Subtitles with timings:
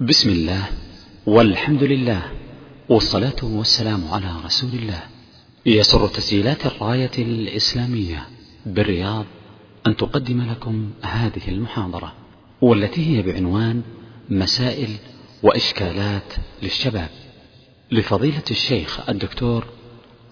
[0.00, 0.62] بسم الله
[1.26, 2.22] والحمد لله
[2.88, 5.02] والصلاة والسلام على رسول الله.
[5.66, 8.26] يسر تسجيلات الراية الإسلامية
[8.66, 9.24] بالرياض
[9.86, 12.12] أن تقدم لكم هذه المحاضرة
[12.60, 13.82] والتي هي بعنوان
[14.30, 14.88] مسائل
[15.42, 17.10] وإشكالات للشباب.
[17.92, 19.64] لفضيلة الشيخ الدكتور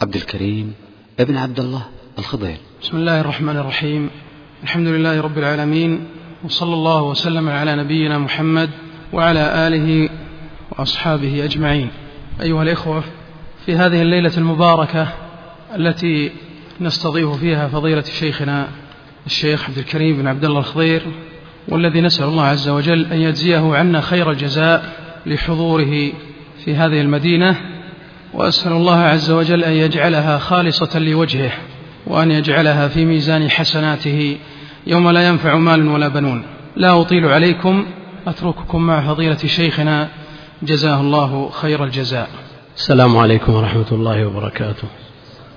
[0.03, 0.75] عبد الكريم
[1.21, 1.89] ابن عبد الله
[2.19, 2.57] الخضير.
[2.83, 4.11] بسم الله الرحمن الرحيم.
[4.63, 6.07] الحمد لله رب العالمين
[6.45, 8.71] وصلى الله وسلم على نبينا محمد
[9.13, 10.09] وعلى آله
[10.71, 11.91] وأصحابه أجمعين.
[12.43, 13.05] أيها الإخوة
[13.67, 15.09] في هذه الليلة المباركة
[15.77, 16.31] التي
[16.81, 18.69] نستضيف فيها فضيلة شيخنا
[19.27, 21.03] الشيخ عبد الكريم بن عبد الله الخضير
[21.69, 24.93] والذي نسأل الله عز وجل أن يجزيه عنا خير الجزاء
[25.27, 26.13] لحضوره
[26.65, 27.57] في هذه المدينة
[28.35, 31.53] وأسأل الله عز وجل أن يجعلها خالصة لوجهه
[32.07, 34.37] وأن يجعلها في ميزان حسناته
[34.87, 36.43] يوم لا ينفع مال ولا بنون.
[36.77, 37.87] لا أطيل عليكم
[38.27, 40.09] أترككم مع فضيلة شيخنا
[40.63, 42.29] جزاه الله خير الجزاء.
[42.77, 44.89] السلام عليكم ورحمة الله وبركاته.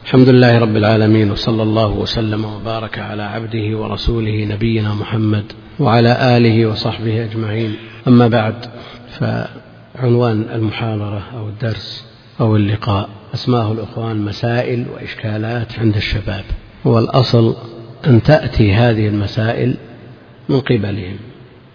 [0.05, 5.43] الحمد لله رب العالمين وصلى الله وسلم وبارك على عبده ورسوله نبينا محمد
[5.79, 7.75] وعلى آله وصحبه أجمعين.
[8.07, 8.65] أما بعد
[9.19, 12.05] فعنوان المحاضرة أو الدرس
[12.39, 16.43] أو اللقاء أسماه الإخوان مسائل وإشكالات عند الشباب
[16.85, 17.55] والأصل
[18.07, 19.77] أن تأتي هذه المسائل
[20.49, 21.17] من قبلهم.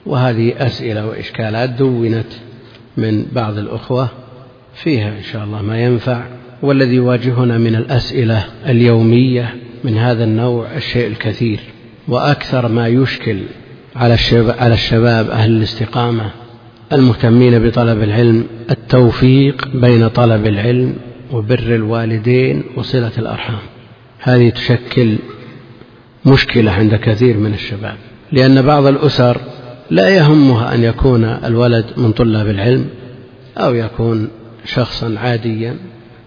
[0.06, 2.26] وهذه أسئلة وإشكالات دونت
[2.96, 4.08] من بعض الأخوة
[4.74, 6.22] فيها إن شاء الله ما ينفع.
[6.62, 11.60] والذي يواجهنا من الأسئلة اليومية من هذا النوع الشيء الكثير
[12.08, 13.38] وأكثر ما يشكل
[13.96, 16.30] على الشباب, على الشباب أهل الاستقامة
[16.92, 20.96] المهتمين بطلب العلم التوفيق بين طلب العلم
[21.32, 23.58] وبر الوالدين وصلة الأرحام.
[24.18, 25.16] هذه تشكل
[26.26, 27.96] مشكلة عند كثير من الشباب
[28.32, 29.40] لأن بعض الأسر
[29.92, 32.86] لا يهمها أن يكون الولد من طلاب العلم
[33.58, 34.28] أو يكون
[34.64, 35.76] شخصا عاديا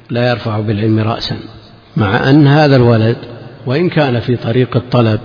[0.10, 1.36] لا يرفع بالعلم رأسا
[1.98, 3.18] مع أن هذا الولد
[3.66, 5.20] وإن كان في طريق الطلب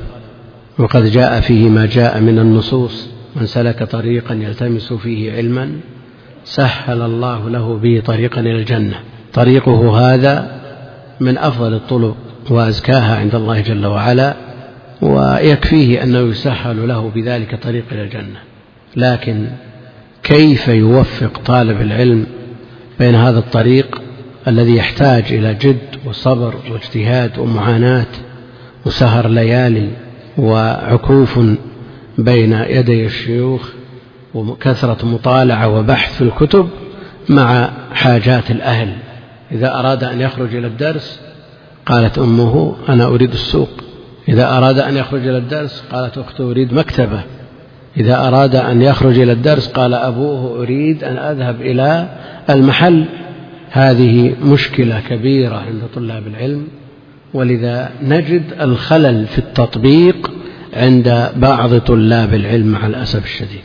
[0.79, 5.73] وقد جاء فيه ما جاء من النصوص من سلك طريقا يلتمس فيه علما
[6.45, 9.00] سهل الله له به طريقا إلى الجنة.
[9.33, 10.61] طريقه هذا
[11.21, 12.17] من أفضل الطرق
[12.50, 14.37] وأزكاها عند الله جل وعلا.
[15.03, 18.41] ويكفيه أنه يسهل له بذلك طريق إلى الجنة.
[18.97, 19.47] لكن
[20.22, 22.27] كيف يوفق طالب العلم
[22.99, 24.03] بين هذا الطريق
[24.49, 28.06] الذي يحتاج إلى جد وصبر واجتهاد ومعاناة
[28.87, 29.88] وسهر ليالي
[30.38, 31.41] وعكوف
[32.19, 33.69] بين يدي الشيوخ
[34.34, 36.69] وكثرة مطالعة وبحث في الكتب
[37.28, 38.97] مع حاجات الأهل؟
[39.53, 41.21] إذا أراد أن يخرج إلى الدرس
[41.87, 43.71] قالت أمه أنا أريد السوق.
[44.28, 47.22] إذا أراد أن يخرج إلى الدرس قالت أخته أريد مكتبة.
[47.97, 52.08] إذا أراد أن يخرج إلى الدرس قال أبوه أريد أن أذهب إلى
[52.50, 53.04] المحل.
[53.70, 56.69] هذه مشكلة كبيرة عند طلاب العلم.
[57.34, 60.31] ولذا نجد الخلل في التطبيق
[60.76, 63.64] عند بعض طلاب العلم مع الأسف الشديد.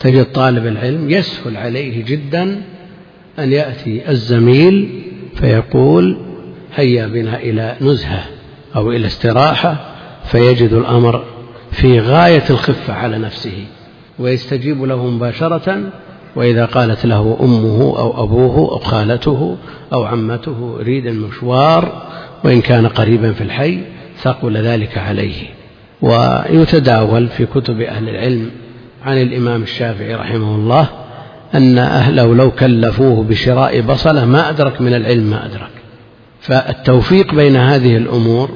[0.00, 2.62] تجد طالب العلم يسهل عليه جدا
[3.38, 5.02] أن يأتي الزميل
[5.34, 6.16] فيقول
[6.76, 8.24] هيا بنا إلى نزهة.
[8.76, 9.76] أو إلى استراحة
[10.24, 11.24] فيجد الأمر
[11.72, 13.64] في غاية الخفة على نفسه
[14.18, 15.80] ويستجيب له مباشرة
[16.36, 19.56] وإذا قالت له أمه أو أبوه أو خالته
[19.92, 22.02] أو عمته أريد المشوار
[22.44, 23.78] وإن كان قريبا في الحي
[24.22, 25.42] ثقل ذلك عليه.
[26.02, 28.50] ويتداول في كتب أهل العلم
[29.04, 30.88] عن الإمام الشافعي رحمه الله
[31.54, 35.79] أن أهله لو كلفوه بشراء بصلة ما أدرك من العلم ما أدرك.
[36.40, 38.50] فالتوفيق بين هذه الأمور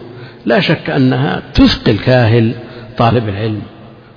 [0.46, 2.52] لا شك أنها تثقل كاهل
[2.96, 3.60] طالب العلم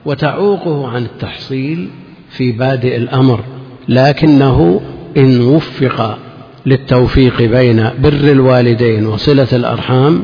[0.05, 1.89] وتعوقه عن التحصيل
[2.29, 3.43] في بادئ الأمر
[3.89, 4.81] لكنه
[5.17, 6.17] إن وفق
[6.65, 10.23] للتوفيق بين بر الوالدين وصلة الأرحام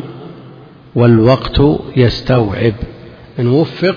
[0.95, 1.61] والوقت
[1.97, 2.73] يستوعب.
[3.39, 3.95] إن وفق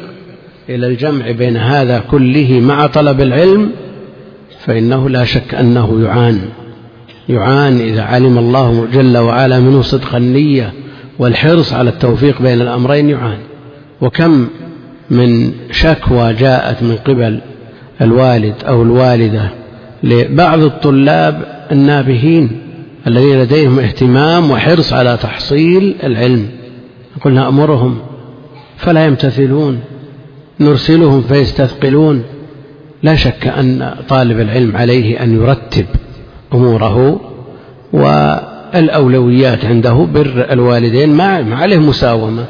[0.69, 3.71] إلى الجمع بين هذا كله مع طلب العلم
[4.65, 6.41] فإنه لا شك أنه يعان.
[7.29, 10.73] يعان إذا علم الله جل وعلا منه صدق النية
[11.19, 13.39] والحرص على التوفيق بين الأمرين يعان
[14.01, 14.49] وكم
[15.11, 17.41] من شكوى جاءت من قبل
[18.01, 19.51] الوالد أو الوالدة
[20.03, 22.61] لبعض الطلاب النابهين
[23.07, 26.49] الذين لديهم اهتمام وحرص على تحصيل العلم.
[27.21, 27.99] قلنا أمرهم
[28.77, 29.81] فلا يمتثلون
[30.61, 32.23] نرسلهم فيستثقلون.
[33.03, 35.87] لا شك أن طالب العلم عليه أن يرتب.
[36.55, 37.21] أموره
[37.93, 42.45] والأولويات عنده بر الوالدين ما عليه مساومة.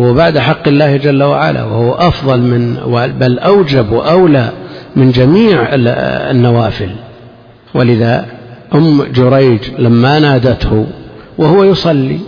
[0.00, 2.76] هو بعد حق الله جل وعلا وهو أفضل من
[3.20, 4.52] بل أوجب وأولى
[4.96, 5.68] من جميع
[6.30, 6.90] النوافل.
[7.74, 8.26] ولذا
[8.74, 10.86] أم جريج لما نادته
[11.38, 12.18] وهو يصلي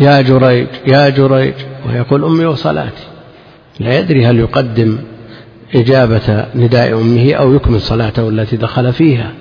[0.00, 1.54] يا جريج يا جريج
[1.88, 3.04] ويقول أمي وصلاتي
[3.80, 4.98] لا يدري هل يقدم
[5.74, 9.32] إجابة نداء أمه أو يكمل صلاته التي دخل فيها.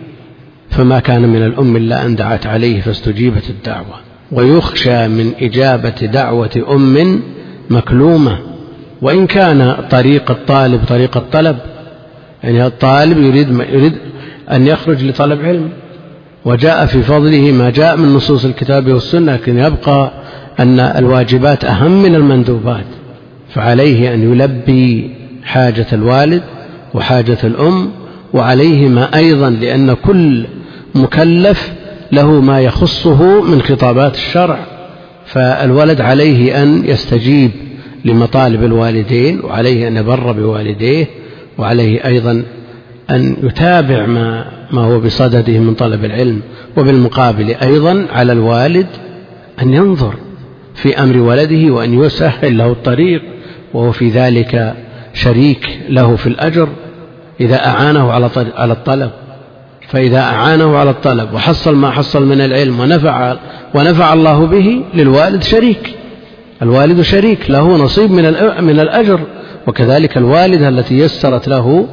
[0.69, 3.95] فما كان من الأم إلا أن دعت عليه فاستجيبت الدعوة.
[4.31, 7.21] ويخشى من إجابة دعوة أم
[7.69, 8.39] مكلومة.
[9.01, 11.57] وإن كان طريق الطالب طريق الطلب
[12.43, 13.93] يعني الطالب يريد يريد
[14.51, 15.69] أن يخرج لطلب علم.
[16.45, 20.11] وجاء في فضله ما جاء من نصوص الكتاب والسنة لكن يبقى
[20.59, 22.85] أن الواجبات أهم من المندوبات.
[23.53, 25.11] فعليه أن يلبي
[25.43, 26.43] حاجة الوالد
[26.93, 27.91] وحاجة الأم
[28.35, 30.45] وعليهما أيضا لأن كل
[30.95, 31.73] مكلف
[32.11, 34.59] له ما يخصه من خطابات الشرع
[35.25, 37.51] فالولد عليه أن يستجيب
[38.05, 41.07] لمطالب الوالدين وعليه أن يبر بوالديه
[41.57, 42.43] وعليه أيضا
[43.09, 46.41] أن يتابع ما ما هو بصدده من طلب العلم
[46.77, 48.87] وبالمقابل أيضا على الوالد
[49.61, 50.13] أن ينظر
[50.75, 53.21] في أمر ولده وأن يسهل له الطريق
[53.73, 54.75] وهو في ذلك
[55.13, 56.69] شريك له في الأجر.
[57.39, 58.11] إذا أعانه
[58.57, 59.11] على الطلب.
[59.87, 63.35] فإذا أعانه على الطلب وحصل ما حصل من العلم ونفع
[63.75, 65.95] ونفع الله به للوالد شريك.
[66.61, 68.23] الوالد شريك له نصيب من
[68.59, 69.19] من الأجر.
[69.67, 71.87] وكذلك الوالدة التي يسرت له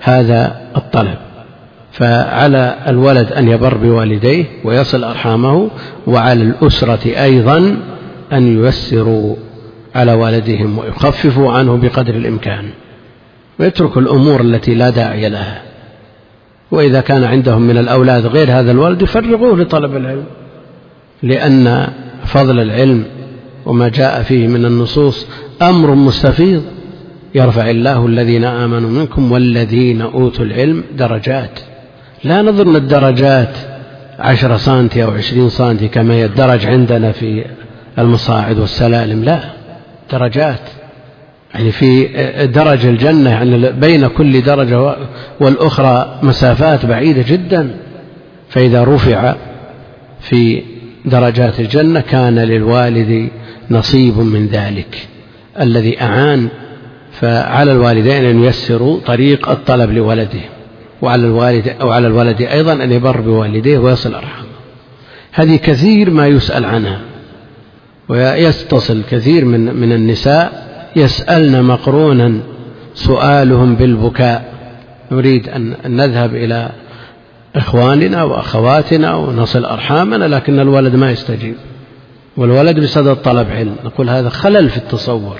[0.00, 1.16] هذا الطلب.
[1.92, 5.70] فعلى الولد أن يبر بوالديه ويصل أرحامه
[6.06, 7.76] وعلى الأسرة أيضا
[8.32, 9.36] أن ييسروا
[9.94, 12.64] على والدهم ويخففوا عنه بقدر الإمكان.
[13.60, 15.62] ويترك الأمور التي لا داعي لها.
[16.70, 20.24] وإذا كان عندهم من الأولاد غير هذا الولد يفرغوه لطلب العلم
[21.22, 21.88] لأن
[22.24, 23.04] فضل العلم
[23.66, 25.26] وما جاء فيه من النصوص
[25.62, 26.62] أمر مستفيض.
[27.34, 31.60] يرفع الله الذين آمنوا منكم والذين أوتوا العلم درجات.
[32.24, 33.56] لا نظن الدرجات
[34.18, 37.44] عشرة سنتي أو عشرين سنتي كما يدرج عندنا في
[37.98, 39.40] المصاعد والسلالم لا.
[40.12, 40.60] درجات.
[41.56, 42.06] يعني في
[42.54, 44.96] درج الجنة يعني بين كل درجة
[45.40, 47.76] والأخرى مسافات بعيدة جدا.
[48.48, 49.34] فإذا رفع
[50.20, 50.62] في
[51.04, 53.28] درجات الجنة كان للوالد
[53.70, 55.08] نصيب من ذلك.
[55.60, 56.48] الذي أعان
[57.12, 60.40] فعلى الوالدين أن ييسروا طريق الطلب لولده
[61.02, 64.46] وعلى الوالد أو على الولد أيضا أن يبر بوالديه ويصل أرحامه.
[65.32, 67.00] هذه كثير ما يسأل عنها
[68.08, 72.40] ويتصل كثير من من النساء يسألن مقرونا
[72.94, 74.52] سؤالهم بالبكاء.
[75.12, 76.70] نريد أن نذهب إلى
[77.56, 81.54] إخواننا وأخواتنا ونصل أرحامنا لكن الولد ما يستجيب.
[82.36, 83.76] والولد بصدد طلب علم.
[83.84, 85.36] نقول هذا خلل في التصور.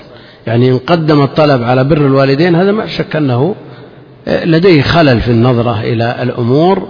[0.47, 3.55] يعني إن قدم الطلب على بر الوالدين هذا ما شك أنه
[4.27, 6.87] لديه خلل في النظرة إلى الأمور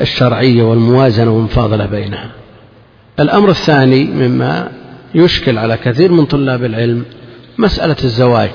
[0.00, 2.30] الشرعية والموازنة والمفاضلة بينها.
[3.20, 4.68] الأمر الثاني مما
[5.14, 7.04] يشكل على كثير من طلاب العلم
[7.60, 8.50] مسألة الزواج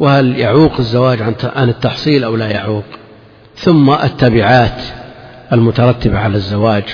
[0.00, 1.22] وهل يعوق الزواج
[1.56, 2.84] عن التحصيل أو لا يعوق؟
[3.56, 4.82] ثم التبعات
[5.52, 6.84] المترتبة على الزواج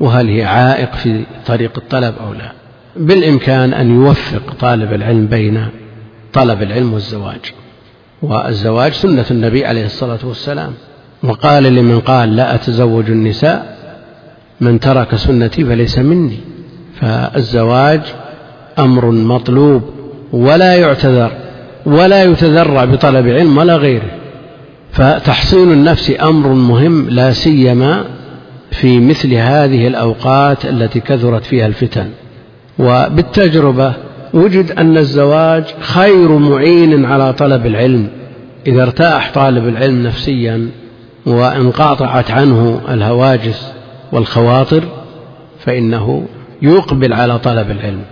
[0.00, 2.52] وهل هي عائق في طريق الطلب أو لا؟
[2.96, 5.68] بالإمكان أن يوفق طالب العلم بين
[6.32, 7.52] طلب العلم والزواج.
[8.22, 10.72] والزواج سنة النبي عليه الصلاة والسلام.
[11.22, 13.76] وقال لمن قال لا أتزوج النساء
[14.60, 16.38] من ترك سنتي فليس مني.
[17.00, 18.00] فالزواج
[18.78, 20.01] أمر مطلوب
[20.32, 21.32] ولا يعتذر
[21.86, 24.10] ولا يتذرع بطلب علم ولا غيره.
[24.92, 28.04] فتحصين النفس أمر مهم لا سيما
[28.70, 32.08] في مثل هذه الأوقات التي كثرت فيها الفتن.
[32.78, 33.92] وبالتجربة
[34.34, 38.08] وجد أن الزواج خير معين على طلب العلم.
[38.66, 40.68] إذا ارتاح طالب العلم نفسيا
[41.26, 43.72] وانقطعت عنه الهواجس
[44.12, 44.82] والخواطر
[45.58, 46.24] فإنه
[46.62, 48.02] يقبل على طلب العلم.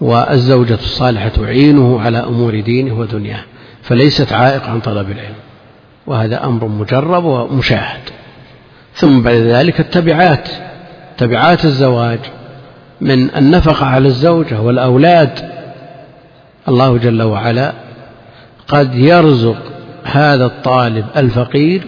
[0.00, 3.40] والزوجة الصالحة تعينه على أمور دينه ودنياه
[3.82, 5.34] فليست عائق عن طلب العلم.
[6.06, 8.00] وهذا أمر مجرب ومشاهد.
[8.94, 10.48] ثم بعد ذلك التبعات.
[11.18, 12.18] تبعات الزواج.
[13.00, 15.50] من النفقة على الزوجة والأولاد.
[16.68, 17.72] الله جل وعلا
[18.68, 19.56] قد يرزق
[20.04, 21.82] هذا الطالب الفقير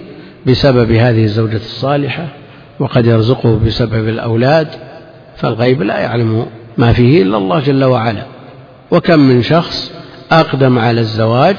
[0.46, 2.26] بسبب هذه الزوجة الصالحة
[2.78, 4.68] وقد يرزقه بسبب الأولاد
[5.36, 6.46] فالغيب لا يعلم
[6.80, 8.26] ما فيه إلا الله جل وعلا.
[8.90, 9.92] وكم من شخص
[10.32, 11.56] أقدم على الزواج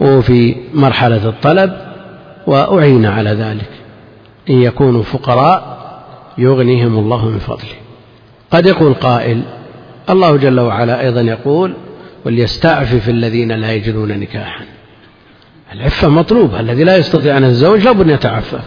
[0.00, 1.72] وفي مرحلة الطلب
[2.46, 3.70] وأعين على ذلك.
[4.50, 5.78] إن يكونوا فقراء
[6.38, 7.76] يغنيهم الله من فضله.
[8.50, 9.42] قد يقول قائل
[10.10, 11.74] الله جل وعلا أيضا يقول
[12.24, 14.64] وليستعفف الذين لا يجدون نكاحا.
[15.72, 18.64] العفة مطلوبة الذي لا يستطيع أن يتزوج لابد يتعفف.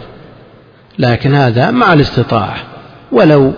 [0.98, 2.56] لكن هذا مع الاستطاعة.
[3.12, 3.52] ولو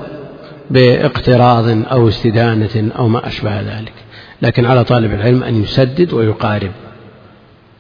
[0.71, 3.93] باقتراض أو استدانة أو ما أشبه ذلك.
[4.43, 6.71] لكن على طالب العلم أن يسدد ويقارب.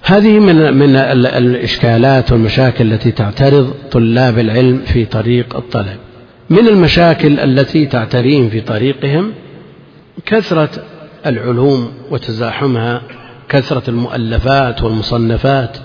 [0.02, 5.96] هذه من من الإشكالات والمشاكل التي تعترض طلاب العلم في طريق الطلب.
[6.50, 9.32] من المشاكل التي تعتريهم في طريقهم
[10.26, 10.70] كثرة
[11.26, 13.02] العلوم وتزاحمها
[13.48, 15.76] كثرة المؤلفات والمصنفات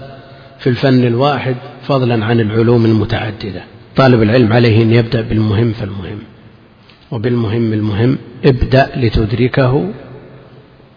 [0.59, 3.63] في الفن الواحد فضلا عن العلوم المتعددة.
[3.95, 6.32] طالب العلم عليه أن يبدأ بالمهم فالمهم.
[7.13, 9.89] وبالمهم المهم ابدأ لتدركه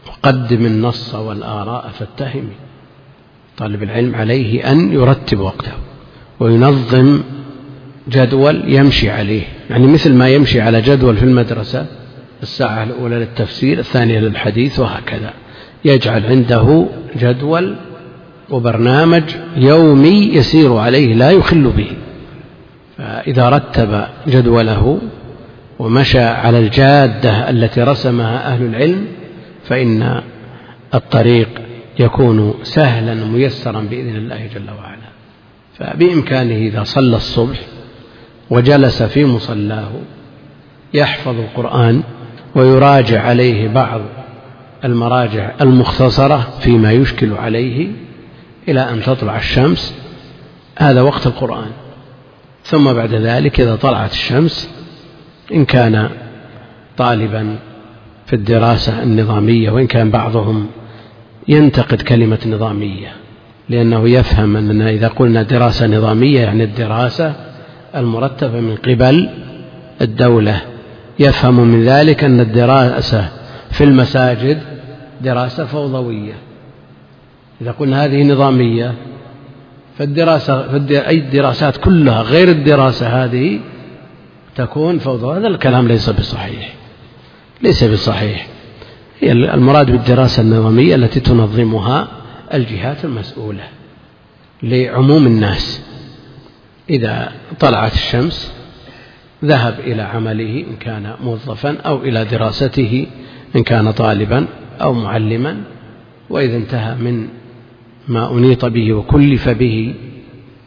[0.06, 2.48] وقدم النص والآراء فاتهم
[3.58, 5.72] طالب العلم عليه أن يرتب وقته
[6.40, 7.22] وينظم
[8.08, 9.42] جدول يمشي عليه.
[9.70, 11.86] يعني مثل ما يمشي على جدول في المدرسة
[12.42, 15.32] الساعة الأولى للتفسير الثانية للحديث وهكذا.
[15.84, 16.86] يجعل عنده
[17.20, 17.76] جدول
[18.50, 19.22] وبرنامج
[19.56, 21.90] يومي يسير عليه لا يخل به.
[22.98, 24.98] فإذا رتب جدوله
[25.78, 29.06] ومشى على الجادة التي رسمها أهل العلم
[29.64, 30.22] فإن
[30.94, 31.48] الطريق
[31.98, 35.06] يكون سهلا ميسرا بإذن الله جل وعلا.
[35.78, 37.58] فبإمكانه إذا صلى الصبح
[38.50, 39.90] وجلس في مصلاه
[40.94, 42.02] يحفظ القرآن
[42.54, 44.00] ويراجع عليه بعض
[44.84, 47.88] المراجع المختصرة فيما يشكل عليه
[48.68, 49.94] إلى أن تطلع الشمس
[50.78, 51.70] هذا وقت القرآن.
[52.64, 54.70] ثم بعد ذلك إذا طلعت الشمس
[55.52, 56.08] إن كان
[56.96, 57.58] طالبا
[58.26, 60.66] في الدراسة النظامية وإن كان بعضهم
[61.48, 63.12] ينتقد كلمة نظامية
[63.68, 67.34] لأنه يفهم أننا إذا قلنا دراسة نظامية يعني الدراسة
[67.96, 69.28] المرتبة من قبل
[70.02, 70.60] الدولة.
[71.18, 73.28] يفهم من ذلك أن الدراسة
[73.70, 74.58] في المساجد
[75.20, 76.34] دراسة فوضوية.
[77.60, 78.94] إذا قلنا هذه نظامية
[79.98, 83.60] فالدراسة أي الدراسات كلها غير الدراسة هذه
[84.56, 85.38] تكون فوضى.
[85.38, 86.74] هذا الكلام ليس بصحيح.
[87.62, 88.46] ليس بصحيح.
[89.20, 92.08] هي المراد بالدراسة النظامية التي تنظمها
[92.54, 93.64] الجهات المسؤولة
[94.62, 95.82] لعموم الناس.
[96.90, 98.52] إذا طلعت الشمس
[99.44, 103.06] ذهب إلى عمله إن كان موظفا أو إلى دراسته
[103.56, 104.46] إن كان طالبا
[104.80, 105.56] أو معلما.
[106.30, 107.28] وإذا انتهى من
[108.08, 109.94] ما أنيط به وكلف به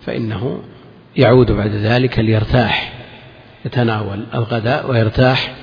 [0.05, 0.60] فإنه
[1.17, 2.98] يعود بعد ذلك ليرتاح.
[3.65, 5.55] يتناول الغداء ويرتاح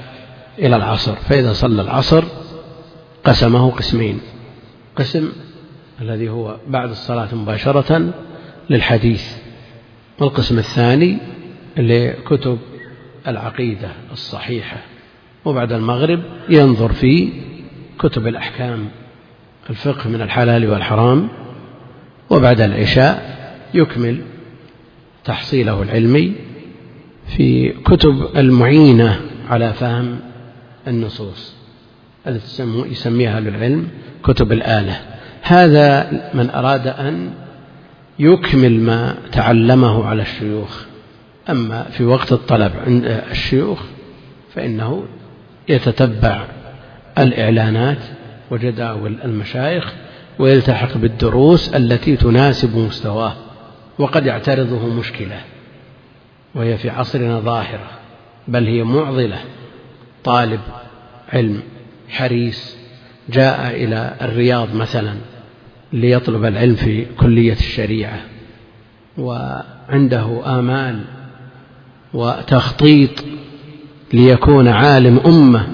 [0.59, 2.25] إلى العصر فإذا صلى العصر
[3.25, 4.21] قسمه قسمين
[4.97, 5.33] قسم
[6.01, 8.13] الذي هو بعد الصلاة مباشرة
[8.71, 9.37] للحديث
[10.19, 11.19] والقسم الثاني
[11.77, 12.59] لكتب
[13.29, 14.77] العقيدة الصحيحة
[15.45, 17.33] وبعد المغرب ينظر في
[17.99, 18.89] كتب الأحكام
[19.71, 21.29] الفقه من الحلال والحرام
[22.31, 23.37] وبعد العشاء
[23.75, 24.21] يكمل
[25.25, 26.35] تحصيله العلمي
[27.27, 30.19] في كتب المعينة على فهم
[30.89, 31.55] النصوص
[32.27, 33.89] التي يسميها أهل العلم
[34.25, 35.01] كتب الآلة.
[35.43, 37.31] هذا من أراد أن
[38.19, 40.85] يكمل ما تعلمه على الشيوخ.
[41.51, 43.83] أما في وقت الطلب عند الشيوخ
[44.55, 45.05] فإنه
[45.69, 46.45] يتتبع
[47.19, 47.99] الإعلانات
[48.51, 49.93] وجداول المشايخ
[50.39, 53.33] ويلتحق بالدروس التي تناسب مستواه
[53.99, 55.41] وقد يعترضه مشكلة.
[56.57, 57.91] وهي في عصرنا ظاهرة
[58.49, 59.39] بل هي معضلة
[60.25, 60.61] طالب
[61.33, 61.63] علم
[62.09, 62.77] حريص
[63.29, 65.15] جاء إلى الرياض مثلا
[65.93, 68.21] ليطلب العلم في كلية الشريعة
[69.19, 71.05] وعنده آمال
[72.15, 73.25] وتخطيط
[74.13, 75.69] ليكون عالم أمة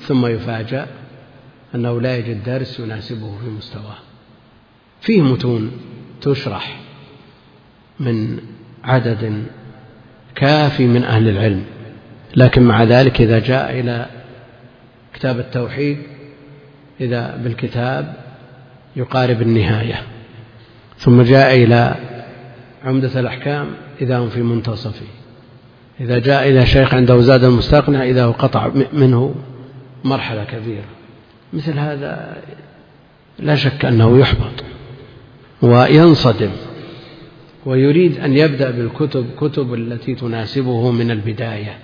[0.00, 0.86] ثم يفاجأ
[1.74, 3.98] أنه لا يجد درس يناسبه في مستواه.
[5.00, 5.70] فيه متون
[6.20, 6.80] تشرح
[8.00, 8.38] من
[8.84, 9.44] عدد
[10.34, 11.64] كافي من أهل العلم.
[12.36, 14.06] لكن مع ذلك إذا جاء إلى
[15.14, 15.98] كتاب التوحيد
[17.00, 18.14] إذا بالكتاب
[18.96, 20.02] يقارب النهاية.
[20.98, 21.94] ثم جاء إلى
[22.84, 23.66] عمدة الأحكام
[24.00, 25.06] إذا هم في منتصفه
[26.00, 29.34] إذا جاء إلى شيخ عنده زاد المستقنع إذا هو قطع منه
[30.04, 30.84] مرحلة كبيرة.
[31.52, 32.36] مثل هذا
[33.38, 34.64] لا شك أنه يحبط
[35.62, 36.50] وينصدم.
[37.66, 41.76] ويريد أن يبدأ بالكتب كتب التي تناسبه من البداية.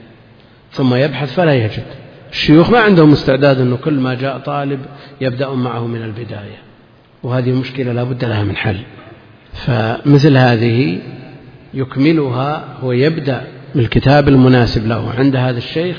[0.73, 1.85] ثم يبحث فلا يجد.
[2.32, 4.80] الشيوخ ما عندهم استعداد أنه كل ما جاء طالب
[5.20, 6.58] يبدأ معه من البداية.
[7.23, 8.80] وهذه مشكلة لا بد لها من حل.
[9.52, 10.99] فمثل هذه
[11.75, 13.44] يكملها هو يبدأ
[13.75, 15.97] بالكتاب المناسب له عند هذا الشيخ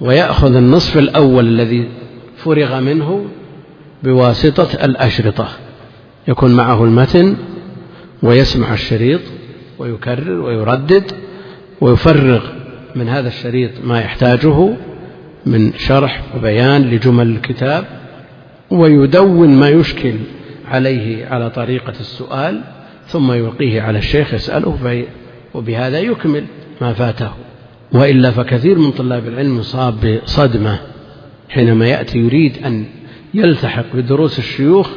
[0.00, 1.88] ويأخذ النصف الأول الذي
[2.36, 3.24] فرغ منه
[4.02, 5.48] بواسطة الأشرطة.
[6.28, 7.36] يكون معه المتن
[8.22, 9.20] ويسمع الشريط
[9.78, 11.12] ويكرر ويردد
[11.80, 12.46] ويفرغ
[12.94, 14.76] من هذا الشريط ما يحتاجه
[15.46, 17.84] من شرح وبيان لجمل الكتاب
[18.70, 20.14] ويدون ما يشكل
[20.68, 22.60] عليه على طريقة السؤال
[23.06, 25.06] ثم يلقيه على الشيخ يسأله
[25.54, 26.44] وبهذا يكمل
[26.80, 27.30] ما فاته.
[27.92, 30.78] وإلا فكثير من طلاب العلم يصاب بصدمة
[31.48, 32.84] حينما يأتي يريد أن
[33.34, 34.90] يلتحق بدروس الشيوخ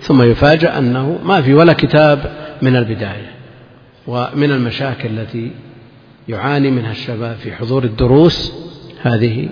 [0.00, 3.30] ثم يفاجأ أنه ما في ولا كتاب من البداية
[4.06, 5.50] ومن المشاكل التي
[6.28, 8.52] يعاني منها الشباب في حضور الدروس.
[9.02, 9.48] هذه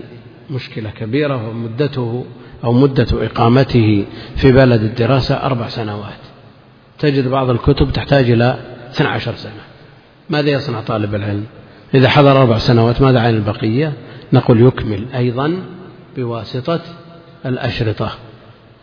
[0.51, 2.25] مشكلة كبيرة ومدته
[2.65, 4.05] أو مدة إقامته
[4.37, 6.19] في بلد الدراسة أربع سنوات.
[6.99, 8.59] تجد بعض الكتب تحتاج إلى
[8.91, 9.63] 12 سنة.
[10.31, 11.45] ماذا يصنع طالب العلم؟
[11.95, 13.93] إذا حضر أربع سنوات ماذا عن البقية؟
[14.33, 15.57] نقول يكمل أيضا
[16.17, 16.81] بواسطة
[17.47, 18.11] الأشرطة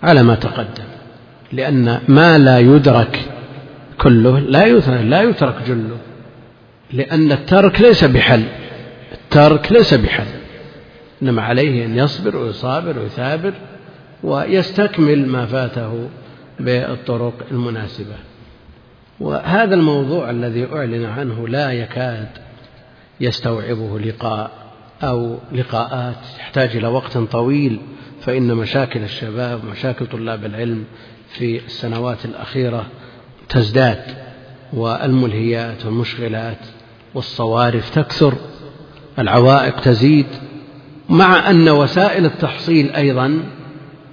[0.03, 0.83] على ما تقدم
[1.51, 3.19] لأن ما لا يدرك
[4.01, 5.97] كله لا يترك, لا يترك جله
[6.93, 8.43] لأن الترك ليس بحل
[9.11, 10.27] الترك ليس بحل.
[11.21, 13.53] إنما عليه أن يصبر ويصابر ويثابر
[14.23, 16.09] ويستكمل ما فاته
[16.59, 18.15] بالطرق المناسبة.
[19.19, 22.27] وهذا الموضوع الذي أعلن عنه لا يكاد
[23.19, 24.51] يستوعبه لقاء
[25.03, 27.79] أو لقاءات يحتاج إلى وقت طويل
[28.21, 30.83] فإن مشاكل الشباب ومشاكل طلاب العلم
[31.29, 32.85] في السنوات الأخيرة
[33.49, 33.99] تزداد
[34.73, 36.57] والملهيات والمشغلات
[37.13, 38.33] والصوارف تكثر
[39.19, 40.25] العوائق تزيد
[41.09, 43.39] مع أن وسائل التحصيل أيضا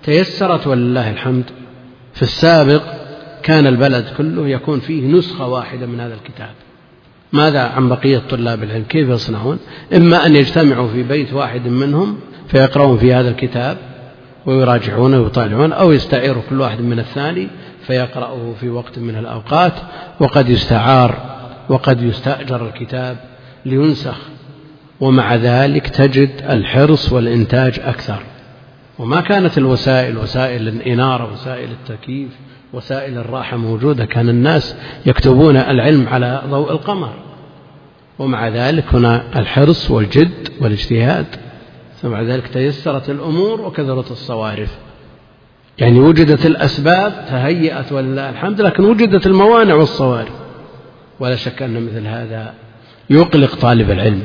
[0.03, 1.45] تيسرت ولله الحمد.
[2.15, 2.83] في السابق
[3.43, 6.51] كان البلد كله يكون فيه نسخة واحدة من هذا الكتاب.
[7.33, 9.59] ماذا عن بقية طلاب العلم؟ كيف يصنعون؟
[9.97, 12.17] إما أن يجتمعوا في بيت واحد منهم
[12.49, 13.77] فيقرؤون في هذا الكتاب
[14.47, 17.49] ويراجعونه ويطالعون أو يستعير كل واحد من الثاني
[17.87, 19.73] فيقرأه في وقت من الأوقات
[20.21, 21.33] وقد يستعار
[21.69, 23.17] وقد يستأجر الكتاب
[23.65, 24.17] لينسخ
[25.01, 28.23] ومع ذلك تجد الحرص والإنتاج أكثر.
[28.99, 32.31] وما كانت الوسائل وسائل الإنارة وسائل التكييف
[32.73, 37.12] وسائل الراحة موجودة كان الناس يكتبون العلم على ضوء القمر.
[38.18, 41.27] ومع ذلك هنا الحرص والجد والاجتهاد.
[42.05, 44.79] بعد ذلك تيسرت الأمور وكثرت الصوارف.
[45.83, 50.33] يعني وجدت الأسباب تهيأت ولله الحمد لكن وجدت الموانع والصوارف.
[51.21, 52.55] ولا شك أن مثل هذا
[53.11, 54.23] يقلق طالب العلم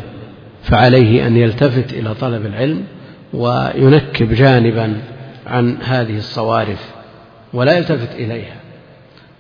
[0.64, 2.84] فعليه أن يلتفت إلى طلب العلم
[3.34, 4.94] وينكب جانبا
[5.48, 6.92] عن هذه الصوارف
[7.54, 8.56] ولا يلتفت إليها.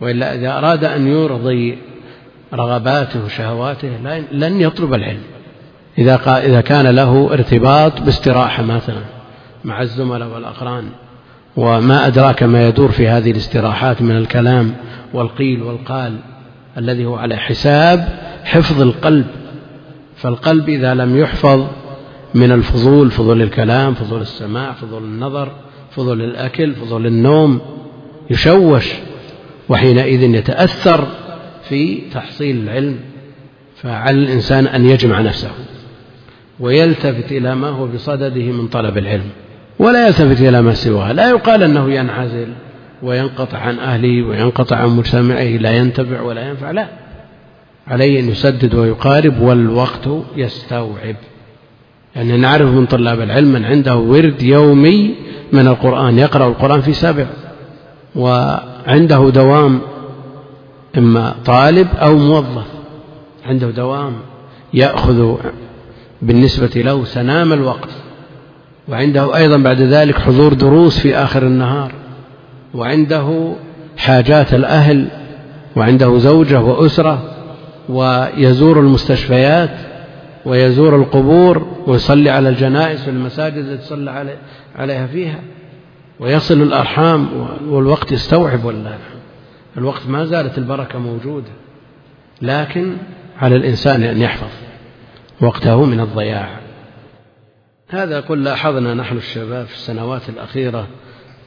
[0.02, 1.78] وإلا إذا أراد أن يرضي
[2.54, 3.90] رغباته وشهواته
[4.32, 5.24] لن يطلب العلم.
[5.98, 9.02] إذا إذا كان له ارتباط باستراحة مثلا
[9.64, 10.90] مع الزملاء والأقران
[11.58, 14.74] وما أدراك ما يدور في هذه الاستراحات من الكلام
[15.14, 16.20] والقيل والقال
[16.78, 19.26] الذي هو على حساب حفظ القلب.
[20.16, 21.68] فالقلب إذا لم يحفظ
[22.34, 25.52] من الفضول فضول الكلام فضول السماع فضول النظر
[25.92, 27.62] فضول الأكل فضول النوم
[28.30, 28.94] يشوش
[29.70, 31.08] وحينئذ يتأثر
[31.70, 33.00] في تحصيل العلم.
[33.76, 35.50] فعلى الإنسان أن يجمع نفسه
[36.60, 39.30] ويلتفت إلى ما هو بصدده من طلب العلم.
[39.80, 42.48] ولا يلتفت إلى ما سواه لا يقال أنه ينعزل
[43.04, 46.88] وينقطع عن أهله وينقطع عن مجتمعه لا ينتفع ولا ينفع لا.
[47.88, 51.16] عليه أن يسدد ويقارب والوقت يستوعب.
[52.16, 55.16] يعني نعرف من طلاب العلم من عنده ورد يومي
[55.54, 57.26] من القرآن يقرأ القرآن في سبع
[58.16, 59.82] وعنده دوام
[60.98, 62.66] إما طالب أو موظف
[63.46, 64.14] عنده دوام
[64.74, 65.36] يأخذ
[66.22, 67.90] بالنسبة له سنام الوقت.
[68.90, 71.92] وعنده أيضا بعد ذلك حضور دروس في آخر النهار
[72.74, 73.54] وعنده
[73.98, 75.08] حاجات الأهل
[75.76, 77.34] وعنده زوجة وأسرة
[77.90, 79.78] ويزور المستشفيات
[80.46, 84.36] ويزور القبور ويصلي على الجنائز في المساجد التي تصلى
[84.76, 85.40] عليها فيها
[86.20, 87.28] ويصل الأرحام
[87.68, 88.98] والوقت يستوعب والله
[89.78, 91.52] الوقت ما زالت البركة موجودة
[92.42, 92.94] لكن
[93.42, 94.48] على الإنسان أن يحفظ
[95.42, 96.50] وقته من الضياع.
[97.90, 100.88] هذا قل لاحظنا نحن الشباب في السنوات الأخيرة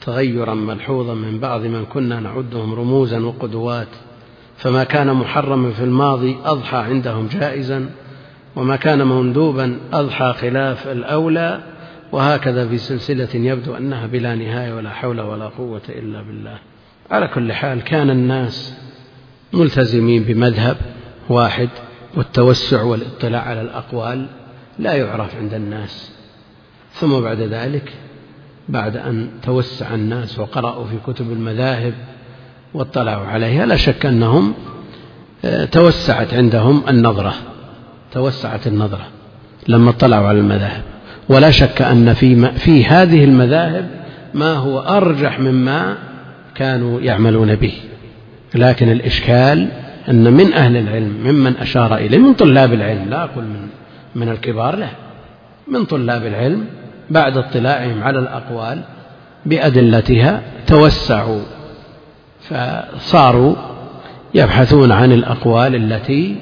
[0.00, 3.88] تغيرا ملحوظا من بعض من كنا نعدهم رموزا وقدوات
[4.56, 7.90] فما كان محرما في الماضي أضحى عندهم جائزا
[8.56, 11.60] وما كان مندوبا أضحى خلاف الأولى
[12.12, 16.58] وهكذا في سلسلة يبدو أنها بلا نهاية ولا حول ولا قوة إلا بالله.
[17.10, 18.74] على كل حال كان الناس
[19.52, 20.76] ملتزمين بمذهب
[21.28, 21.68] واحد
[22.16, 24.26] والتوسع والاطلاع على الأقوال
[24.78, 26.19] لا يعرف عند الناس.
[26.94, 27.92] ثم بعد ذلك
[28.68, 31.94] بعد أن توسع الناس وقرأوا في كتب المذاهب
[32.74, 34.54] واطلعوا عليها لا شك أنهم
[35.44, 37.34] آه، توسعت عندهم النظرة
[38.12, 39.06] توسعت النظرة
[39.68, 40.82] لما اطلعوا على المذاهب.
[41.28, 43.88] ولا شك أن في, في هذه المذاهب
[44.34, 45.96] ما هو أرجح مما
[46.54, 47.72] كانوا يعملون به.
[48.54, 49.68] لكن الإشكال
[50.08, 53.68] أن من أهل العلم ممن أشار إليه من طلاب العلم لا أقول من
[54.14, 54.88] من الكبار لا
[55.68, 56.64] من طلاب العلم
[57.10, 58.82] بعد اطلاعهم على الأقوال
[59.46, 61.42] بأدلتها توسعوا
[62.48, 63.54] فصاروا
[64.34, 66.36] يبحثون عن الأقوال التي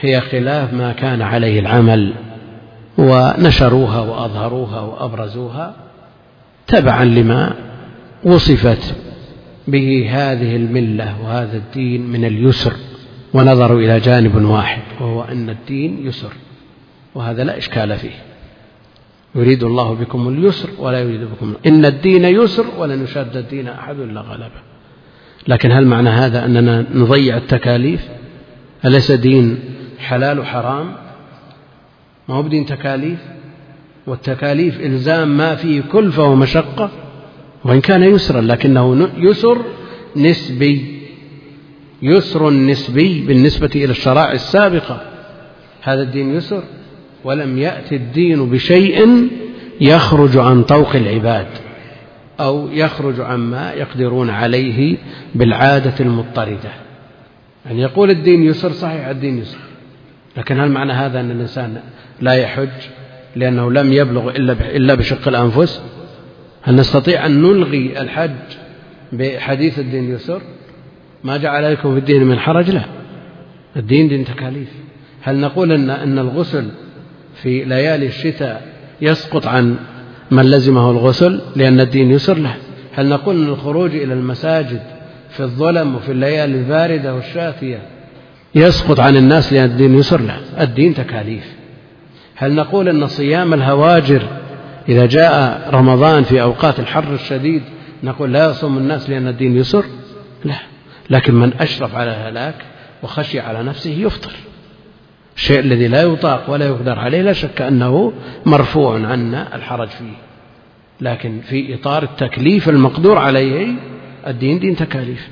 [0.00, 2.14] هي خلاف ما كان عليه العمل
[2.98, 5.74] ونشروها وأظهروها وأبرزوها
[6.66, 7.54] تبعا لما
[8.24, 8.94] وصفت
[9.68, 12.72] به هذه الملة وهذا الدين من اليسر
[13.34, 16.32] ونظروا إلى جانب واحد وهو أن الدين يسر
[17.14, 18.31] وهذا لا إشكال فيه.
[19.34, 24.20] يريد الله بكم اليسر ولا يريد بكم إن الدين يسر ولن يشاد الدين أحد إلا
[24.20, 24.60] غلبه.
[25.48, 28.08] لكن هل معنى هذا أننا نضيع التكاليف؟
[28.84, 29.58] أليس دين
[29.98, 30.92] حلال وحرام؟
[32.28, 33.18] ما هو بدين تكاليف؟
[34.06, 36.90] والتكاليف إلزام ما فيه كلفة ومشقة
[37.64, 39.58] وإن كان يسرا لكنه يسر
[40.16, 41.02] نسبي.
[42.02, 45.00] يسر نسبي بالنسبة إلى الشرائع السابقة.
[45.82, 46.62] هذا الدين يسر؟
[47.24, 49.28] ولم يأتي الدين بشيء
[49.80, 51.46] يخرج عن طوق العباد
[52.40, 54.96] أو يخرج عما يقدرون عليه
[55.34, 56.70] بالعادة المضطردة.
[57.66, 59.58] يعني يقول الدين يسر صحيح الدين يسر.
[60.36, 61.80] لكن هل معنى هذا أن الإنسان
[62.20, 62.68] لا يحج
[63.36, 64.30] لأنه لم يبلغ
[64.60, 65.82] إلا بشق الأنفس؟
[66.62, 68.30] هل نستطيع أن نلغي الحج
[69.12, 70.42] بحديث الدين يسر؟
[71.24, 72.84] ما جعل عليكم في الدين من حرج؟ لا.
[73.76, 74.68] الدين دين تكاليف.
[75.22, 76.68] هل نقول أن أن الغسل
[77.34, 78.62] في ليالي الشتاء
[79.00, 79.76] يسقط عن
[80.30, 82.54] من لزمه الغسل لأن الدين يسر له.
[82.94, 84.82] هل نقول أن الخروج إلى المساجد
[85.30, 87.78] في الظلم وفي الليالي الباردة والشاتية
[88.54, 91.52] يسقط عن الناس لأن الدين يسر له؟ الدين تكاليف.
[92.34, 94.22] هل نقول أن صيام الهواجر
[94.88, 97.62] إذا جاء رمضان في أوقات الحر الشديد
[98.02, 99.84] نقول لا يصوم الناس لأن الدين يسر؟
[100.44, 100.58] لا.
[101.10, 102.54] لكن من أشرف على الهلاك
[103.02, 104.32] وخشي على نفسه يفطر.
[105.36, 108.12] الشيء الذي لا يطاق ولا يقدر عليه لا شك أنه
[108.46, 110.16] مرفوع عنا الحرج فيه.
[111.00, 113.74] لكن في إطار التكليف المقدور عليه
[114.26, 115.28] الدين دين تكاليف.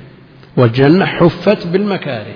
[0.57, 2.35] والجنة حفت بالمكاره.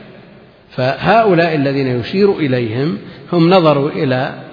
[0.69, 2.97] فهؤلاء الذين يشير إليهم
[3.33, 4.43] هم نظروا إلى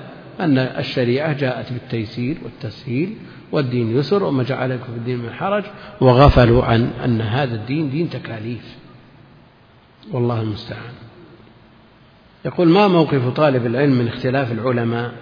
[0.40, 3.14] أن الشريعة جاءت بالتيسير والتسهيل
[3.52, 5.64] والدين يسر وما جعلكم في الدين من حرج
[6.00, 8.76] وغفلوا عن أن هذا الدين دين تكاليف.
[10.12, 10.92] والله المستعان.
[12.44, 15.12] يقول ما موقف طالب العلم من اختلاف العلماء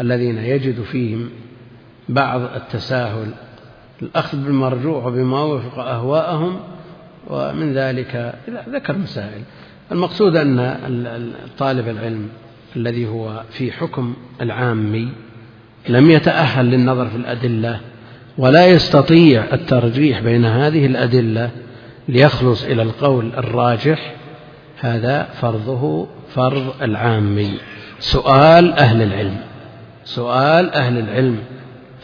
[0.00, 1.28] الذين يجد فيهم
[2.08, 3.30] بعض التساهل؟
[4.02, 6.60] الأخذ بالمرجوع وبما وفق أهواءهم
[7.26, 8.34] ومن ذلك
[8.68, 9.42] ذكر مسائل.
[9.92, 10.76] المقصود أن
[11.58, 12.28] طالب العلم
[12.76, 15.08] الذي هو في حكم العامي
[15.88, 17.80] لم يتأهل للنظر في الأدلة
[18.38, 21.50] ولا يستطيع الترجيح بين هذه الأدلة
[22.08, 24.14] ليخلص إلى القول الراجح
[24.80, 27.50] هذا فرضه فرض العامي.
[27.98, 29.36] سؤال أهل العلم.
[30.04, 31.38] سؤال أهل العلم.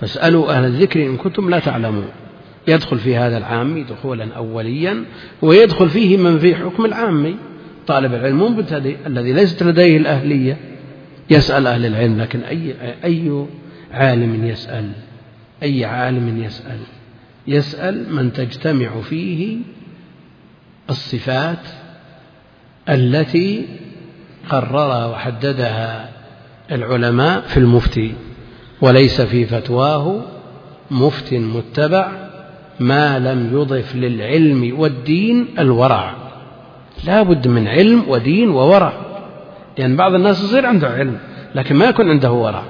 [0.00, 2.08] فاسألوا أهل الذكر إن كنتم لا تعلمون.
[2.68, 5.04] يدخل في هذا العامي دخولا أوليا
[5.42, 7.36] ويدخل فيه من في حكم العامي.
[7.86, 10.56] طالب العلم مبتدئ الذي ليست لديه الأهلية.
[11.30, 13.46] يسأل أهل العلم لكن أي أي
[13.92, 14.90] عالم يسأل؟
[15.62, 16.78] أي عالم يسأل؟
[17.46, 19.56] يسأل من تجتمع فيه
[20.90, 21.68] الصفات
[22.88, 23.66] التي
[24.50, 26.08] قررها وحددها
[26.72, 28.14] العلماء في المفتي
[28.80, 30.22] وليس في فتواه
[30.90, 32.08] مفت متبع
[32.80, 36.14] ما لم يضف للعلم والدين الورع.
[37.04, 38.92] لا بد من علم ودين وورع
[39.78, 41.18] لأن بعض الناس يصير عنده علم
[41.54, 42.62] لكن ما يكون عنده ورع.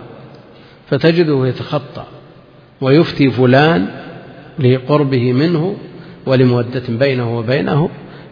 [0.86, 2.04] فتجده يتخطى
[2.80, 3.88] ويفتي فلان
[4.58, 5.76] لقربه منه
[6.26, 7.88] ولمودة بينه وبينه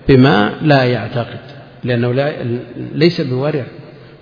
[0.09, 1.60] بما لا يعتقد.
[1.85, 2.33] لأنه لا
[2.95, 3.65] ليس بورع.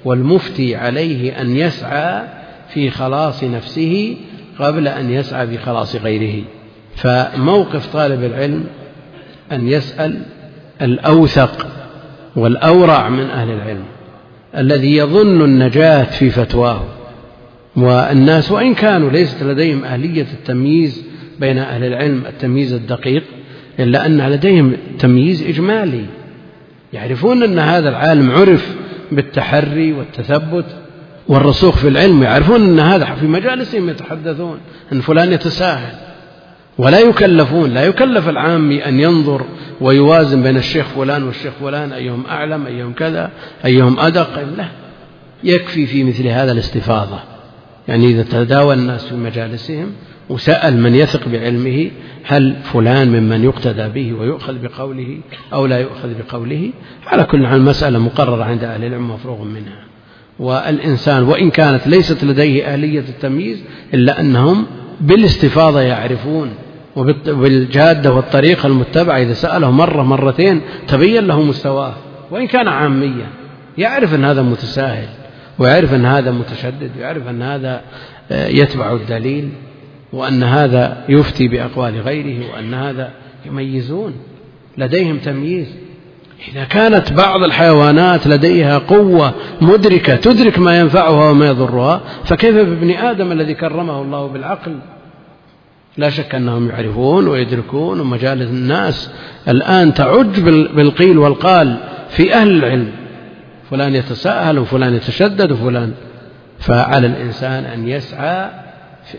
[0.04, 2.22] والمفتي عليه أن يسعى
[2.68, 4.16] في خلاص نفسه
[4.58, 6.44] قبل أن يسعى في خلاص غيره.
[6.96, 8.64] فموقف طالب العلم
[9.52, 10.22] أن يسأل
[10.82, 11.66] الأوثق
[12.36, 13.84] والأورع من أهل العلم
[14.56, 16.84] الذي يظن النجاة في فتواه.
[17.76, 21.04] والناس وإن كانوا ليست لديهم أهلية التمييز
[21.40, 23.22] بين أهل العلم التمييز الدقيق
[23.80, 26.04] إلا أن لديهم تمييز إجمالي.
[26.92, 28.74] يعرفون أن هذا العالم عرف
[29.12, 30.64] بالتحري والتثبت
[31.28, 34.58] والرسوخ في العلم يعرفون أن هذا في مجالسهم يتحدثون
[34.92, 35.94] أن فلان يتساهل.
[36.78, 39.44] ولا يكلفون لا يكلف العامي أن ينظر
[39.80, 43.30] ويوازن بين الشيخ فلان والشيخ فلان أيهم أعلم أيهم كذا
[43.64, 44.44] أيهم أدق.
[44.56, 44.68] لا
[45.44, 47.18] يكفي في مثل هذا الاستفاضة.
[47.88, 49.92] يعني إذا تداول الناس في مجالسهم
[50.28, 51.90] وسأل من يثق بعلمه
[52.24, 55.18] هل فلان ممن يقتدى به ويؤخذ بقوله
[55.52, 56.70] أو لا يؤخذ بقوله.
[57.06, 59.84] على كل حال مسألة مقررة عند أهل العلم مفروغ منها.
[60.38, 63.62] والإنسان وإن كانت ليست لديه أهلية التمييز
[63.94, 64.66] إلا أنهم
[65.00, 66.50] بالاستفاضة يعرفون
[66.96, 69.18] وبالجادة والطريقة المتبعة.
[69.18, 71.94] إذا سأله مرة مرتين تبين له مستواه.
[72.30, 73.26] وإن كان عاميا
[73.78, 75.08] يعرف أن هذا متساهل
[75.58, 77.82] ويعرف أن هذا متشدد ويعرف أن هذا
[78.30, 79.50] آه، يتبع الدليل.
[80.12, 83.10] وأن هذا يفتي بأقوال غيره وأن هذا
[83.46, 84.14] يميزون
[84.78, 85.66] لديهم تمييز.
[86.52, 93.32] إذا كانت بعض الحيوانات لديها قوة مدركة تدرك ما ينفعها وما يضرها فكيف بابن آدم
[93.32, 94.78] الذي كرمه الله بالعقل؟
[95.96, 99.10] لا شك أنهم يعرفون ويدركون ومجالس الناس
[99.48, 100.40] الآن تعج
[100.74, 101.76] بالقيل والقال
[102.08, 102.92] في أهل العلم.
[103.70, 105.92] فلان يتساهل وفلان يتشدد وفلان.
[106.58, 108.50] فعلى الإنسان أن يسعى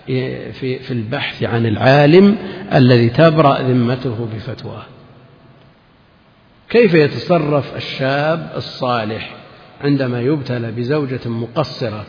[0.06, 2.38] في, في, البحث عن العالم
[2.73, 4.84] الذي تبرأ ذمته بفتواه.
[6.69, 9.36] كيف يتصرف الشاب الصالح
[9.82, 12.06] عندما يبتلى بزوجة مقصرة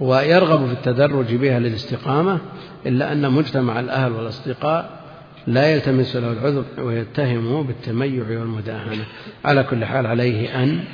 [0.00, 2.38] ويرغب في التدرج بها للاستقامة
[2.86, 4.98] إلا أن مجتمع الأهل والأصدقاء
[5.46, 9.04] لا يلتمس له العذر ويتهمه بالتميع والمداهنة؟
[9.44, 10.84] على كل حال عليه أن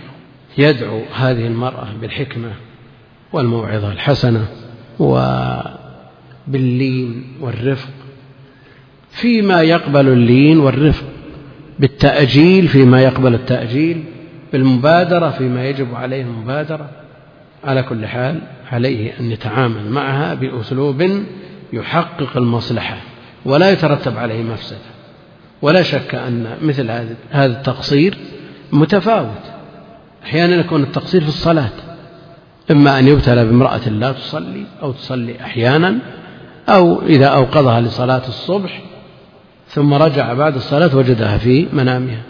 [0.58, 2.52] يدعو هذه المرأة بالحكمة
[3.32, 4.46] والموعظة الحسنة
[6.48, 7.88] وباللين والرفق.
[9.10, 11.04] فيما يقبل اللين والرفق
[11.78, 14.04] بالتأجيل فيما يقبل التأجيل
[14.52, 16.90] بالمبادرة فيما يجب عليه المبادرة.
[17.64, 18.40] على كل حال
[18.72, 21.22] عليه أن يتعامل معها بأسلوب
[21.72, 22.96] يحقق المصلحة
[23.44, 24.94] ولا يترتب عليه مفسدة.
[25.62, 26.90] ولا شك أن مثل
[27.30, 28.16] هذا التقصير
[28.72, 29.42] متفاوت.
[30.24, 31.70] أحيانا يكون التقصير في الصلاة
[32.70, 35.98] إما أن يبتلى بامرأة لا تصلي أو تصلي أحيانا
[36.68, 38.82] أو إذا أوقظها لصلاة الصبح
[39.68, 42.22] ثم رجع بعد الصلاة وجدها في منامها.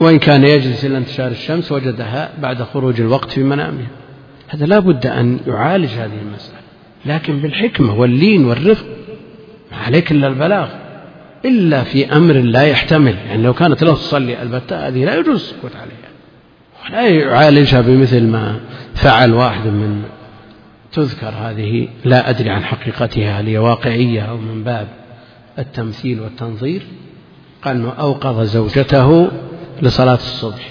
[0.00, 3.86] وإن كان يجلس إلى انتشار الشمس وجدها بعد خروج الوقت في منامها.
[4.48, 6.58] هذا لا بد أن يعالج هذه المسألة.
[7.06, 8.86] لكن بالحكمة واللين والرفق
[9.72, 10.68] ما عليك إلا البلاغ.
[11.44, 13.16] إلا في أمر لا يحتمل.
[13.26, 16.12] يعني لو كانت له تصلي البتة هذه لا يجوز السكوت عليها.
[16.84, 18.56] ولا يعالجها بمثل ما
[18.94, 20.02] فعل واحد من
[20.92, 24.88] تذكر هذه لا أدري عن حقيقتها هل هي واقعية أو من باب
[25.58, 26.82] التمثيل والتنظير.
[27.62, 29.28] قال أنه أوقظ زوجته
[29.82, 30.68] لصلاة الصبح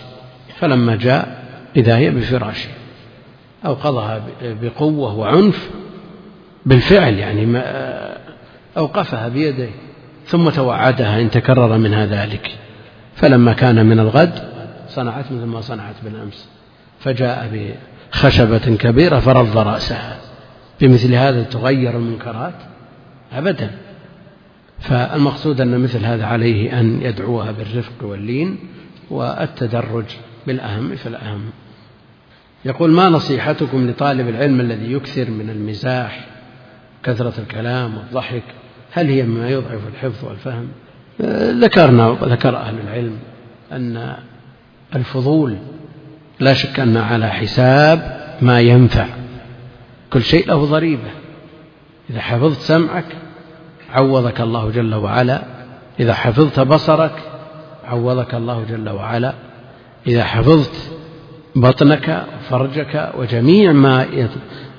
[0.60, 1.44] فلما جاء
[1.76, 2.70] إذا هي بفراشه
[3.66, 5.70] أوقظها بقوة وعنف
[6.66, 7.64] بالفعل يعني ما
[8.78, 9.72] أوقفها بيديه
[10.26, 12.52] ثم توعدها إن تكرر منها ذلك.
[13.16, 14.52] فلما كان من الغد
[14.88, 16.50] صنعت مثل ما صنعت بالأمس
[17.00, 17.50] فجاء
[18.12, 20.18] بخشبة كبيرة فرض رأسها.
[20.82, 22.56] بمثل هذا تغير المنكرات؟
[23.34, 23.72] أبدا.
[24.80, 28.58] فالمقصود أن مثل هذا عليه أن يدعوها بالرفق واللين
[29.10, 30.06] والتدرج
[30.48, 31.42] بالأهم فالأهم
[32.66, 36.28] يقول ما نصيحتكم لطالب العلم الذي يكثر من المزاح
[37.04, 38.44] كثرة الكلام والضحك؟
[38.92, 40.68] هل هي مما يضعف الحفظ والفهم؟
[41.62, 43.18] ذكرنا ذكر أهل العلم
[43.72, 44.16] أن
[44.96, 45.58] الفضول
[46.42, 49.06] لا شك أن على حساب ما ينفع.
[50.14, 51.12] كل شيء له ضريبة.
[52.10, 53.06] إذا حفظت سمعك
[53.90, 55.42] عوضك الله جل وعلا.
[56.00, 57.12] إذا حفظت بصرك
[57.86, 59.34] عوضك الله جل وعلا.
[60.08, 60.92] إذا حفظت
[61.56, 64.06] بطنك وفرجك وجميع ما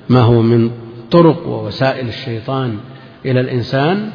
[0.09, 0.71] ما هو من
[1.11, 2.77] طرق ووسائل الشيطان
[3.25, 4.09] إلى الإنسان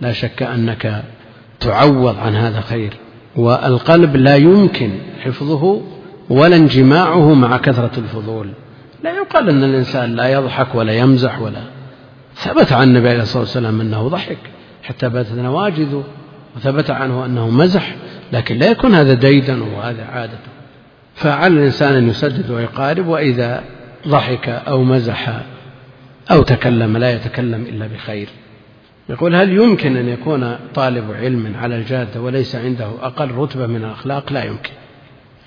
[0.00, 1.02] لا شك أنك
[1.60, 2.96] تعوض عن هذا خير.
[3.36, 5.82] والقلب لا يمكن حفظه
[6.30, 8.50] ولا انجماعه مع كثرة الفضول.
[9.04, 11.62] لا يقال أن الإنسان لا يضحك ولا يمزح ولا
[12.34, 14.38] ثبت عن النبي عليه الصلاة والسلام أنه ضحك
[14.82, 16.04] حتى باتت نواجذه
[16.56, 17.94] وثبت عنه أنه مزح
[18.32, 20.50] لكن لا يكون هذا ديدا وهذا عادته
[21.14, 23.64] فعلى الإنسان أن يسدد ويقارب وإذا
[24.08, 25.40] ضحك أو مزح
[26.30, 28.28] أو تكلم لا يتكلم إلا بخير.
[29.08, 34.32] يقول هل يمكن أن يكون طالب علم على الجادة وليس عنده أقل رتبة من الأخلاق؟
[34.32, 34.70] لا يمكن.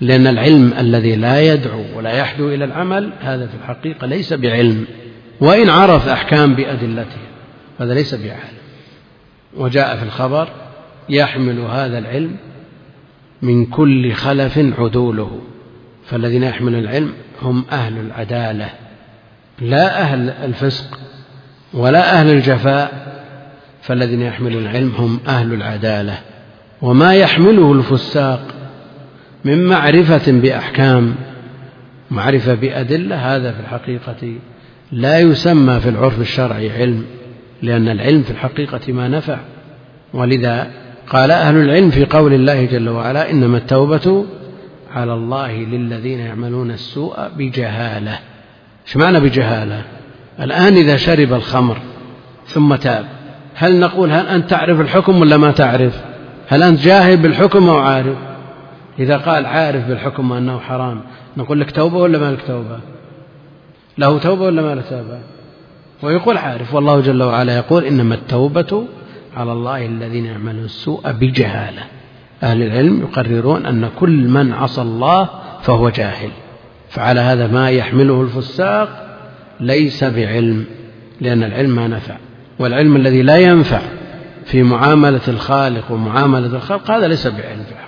[0.02, 4.86] لأن العلم الذي لا يدعو ولا يحدو إلى العمل هذا في الحقيقة ليس بعلم.
[5.42, 7.28] وإن عرف أحكام بأدلتها
[7.80, 8.58] هذا ليس بعالم
[9.58, 10.48] وجاء في الخبر
[11.10, 12.36] يحمل هذا العلم
[13.42, 15.42] من كل خلف عدوله.
[16.06, 18.70] فالذين يحملون العلم هم أهل العدالة
[19.62, 21.00] لا أهل الفسق
[21.74, 23.14] ولا أهل الجفاء.
[23.82, 26.18] فالذين يحملون العلم هم أهل العدالة.
[26.82, 28.63] وما يحمله الفساق
[29.46, 31.16] من معرفة بأحكام
[32.12, 34.34] معرفة بأدلة هذا في الحقيقة
[34.92, 37.06] لا يسمى في العرف الشرعي علم
[37.62, 39.38] لأن العلم في الحقيقة ما نفع.
[40.14, 40.72] ولذا
[41.08, 44.26] قال أهل العلم في قول الله جل وعلا إنما التوبة
[44.92, 48.20] على الله للذين يعملون السوء بجهالة.
[48.88, 49.82] إيش معنى بجهالة؟
[50.40, 51.78] الآن إذا شرب الخمر
[52.48, 53.06] ثم تاب
[53.56, 56.02] هل نقول هل أنت تعرف الحكم ولا ما تعرف؟
[56.48, 58.33] هل أنت جاهل بالحكم أو عارف؟
[59.00, 61.02] إذا قال عارف بالحكم وأنه حرام
[61.38, 62.80] نقول لك توبة ولا ما لك توبة؟
[63.98, 65.20] له توبة ولا ما له توبة؟
[66.04, 68.88] ويقول عارف والله جل وعلا يقول إنما التوبة
[69.38, 71.82] على الله الذين يعملون السوء بجهالة.
[72.44, 75.30] أهل العلم يقررون أن كل من عصى الله
[75.62, 76.30] فهو جاهل.
[76.90, 79.18] فعلى هذا ما يحمله الفساق
[79.60, 80.66] ليس بعلم
[81.22, 82.16] لأن العلم ما نفع.
[82.60, 83.82] والعلم الذي لا ينفع
[84.46, 87.62] في معاملة الخالق ومعاملة الخلق هذا ليس بعلم.
[87.62, 87.83] الحقيقة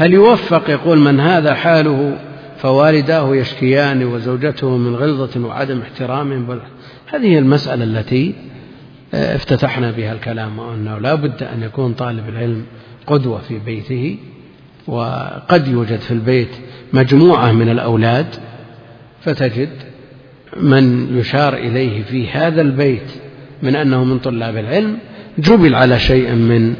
[0.00, 2.18] هل يوفق يقول من هذا حاله
[2.58, 6.60] فوالداه يشكيان وزوجته من غلظة وعدم احترام
[7.06, 8.34] هذه المسألة التي
[9.14, 12.62] آه، افتتحنا بها الكلام وأنه لا بد أن يكون طالب العلم
[13.06, 14.18] قدوة في بيته
[14.86, 16.50] وقد يوجد في البيت
[16.92, 18.26] مجموعة من الأولاد
[19.22, 19.70] فتجد
[20.56, 23.10] من يشار إليه في هذا البيت
[23.62, 24.98] من أنه من طلاب العلم
[25.38, 26.74] جبل على شيء من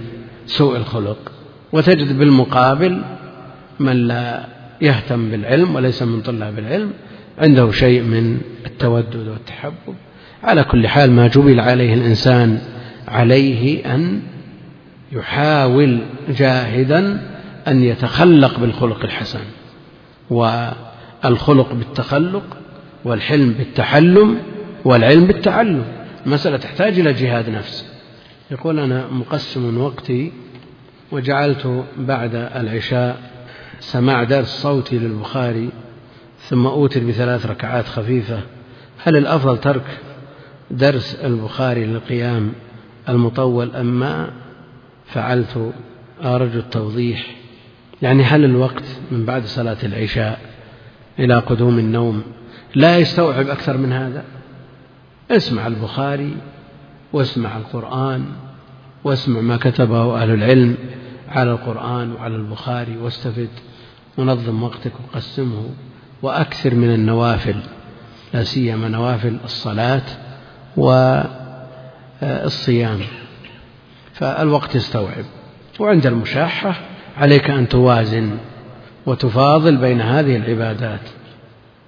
[0.46, 1.39] سوء الخلق.
[1.72, 3.02] وتجد بالمقابل
[3.80, 4.46] من لا
[4.80, 6.92] يهتم بالعلم وليس من طلاب العلم
[7.38, 9.94] عنده شيء من التودد والتحبب.
[10.42, 12.58] على كل حال ما جبل عليه الإنسان
[13.08, 14.22] عليه أن
[15.12, 17.26] يحاول جاهدا
[17.68, 19.40] أن يتخلق بالخلق الحسن
[20.30, 22.56] والخلق بالتخلق
[23.04, 24.38] والحلم بالتحلم
[24.84, 25.84] والعلم بالتعلم.
[26.26, 27.86] المسألة تحتاج إلى جهاد نفس.
[28.50, 30.32] يقول أنا مقسم وقتي
[31.12, 33.20] وجعلت بعد العشاء
[33.80, 35.70] سماع درس صوتي للبخاري
[36.40, 38.40] ثم أوتر بثلاث ركعات خفيفة.
[39.02, 39.98] هل الأفضل ترك
[40.70, 42.52] درس البخاري للقيام
[43.08, 44.30] المطول أم ما؟
[45.06, 45.72] فعلت.
[46.24, 47.26] أرجو التوضيح.
[48.02, 50.40] يعني هل الوقت من بعد صلاة العشاء
[51.18, 52.22] إلى قدوم النوم
[52.74, 54.24] لا يستوعب أكثر من هذا؟
[55.30, 56.36] اسمع البخاري
[57.12, 58.24] واسمع القرآن
[59.04, 60.76] واسمع ما كتبه أهل العلم.
[61.30, 63.48] على القرآن وعلى البخاري واستفد.
[64.18, 65.64] ونظم وقتك وقسمه.
[66.22, 67.56] وأكثر من النوافل.
[68.34, 70.02] لا سيما نوافل الصلاة
[72.22, 73.00] والصيام.
[74.12, 75.24] فالوقت يستوعب.
[75.78, 76.74] وعند المشاحة
[77.16, 78.30] عليك أن توازن
[79.06, 81.00] وتفاضل بين هذه العبادات.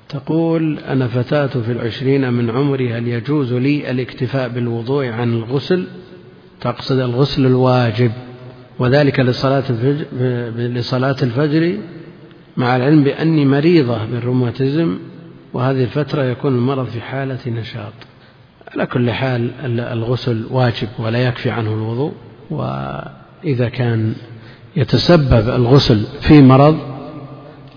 [0.09, 5.87] تقول أنا فتاة في العشرين من عمري هل يجوز لي الاكتفاء بالوضوء عن الغسل؟
[6.61, 8.13] تقصد الغسل الواجب.
[8.79, 10.05] وذلك لصلاة الفجر,
[10.57, 11.79] لصلاة الفجر
[12.57, 14.99] مع العلم بأني مريضة بالروماتيزم
[15.55, 17.93] وهذه الفترة يكون المرض في حالة نشاط.
[18.75, 22.13] على كل حال الغسل واجب ولا يكفي عنه الوضوء
[22.51, 24.15] وإذا كان
[24.77, 26.79] يتسبب الغسل في مرض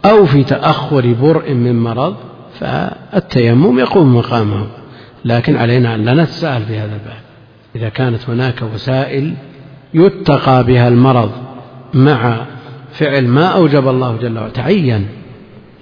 [0.05, 2.15] أو في تأخر برء من مرض
[2.59, 4.67] فالتيمم يقوم مقامه.
[5.25, 7.21] لكن علينا أن لا نتساهل في هذا الباب.
[7.75, 9.33] إذا كانت هناك وسائل
[9.95, 11.31] يتقى بها المرض
[11.93, 12.45] مع
[12.91, 14.49] فعل ما أوجب الله جل وعلا.
[14.49, 15.07] تعين.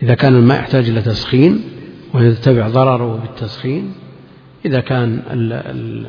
[0.04, 1.62] إذا كان الماء يحتاج إلى تسخين
[2.14, 3.94] ويتبع ضرره بالتسخين
[4.66, 6.06] إذا كان ال ال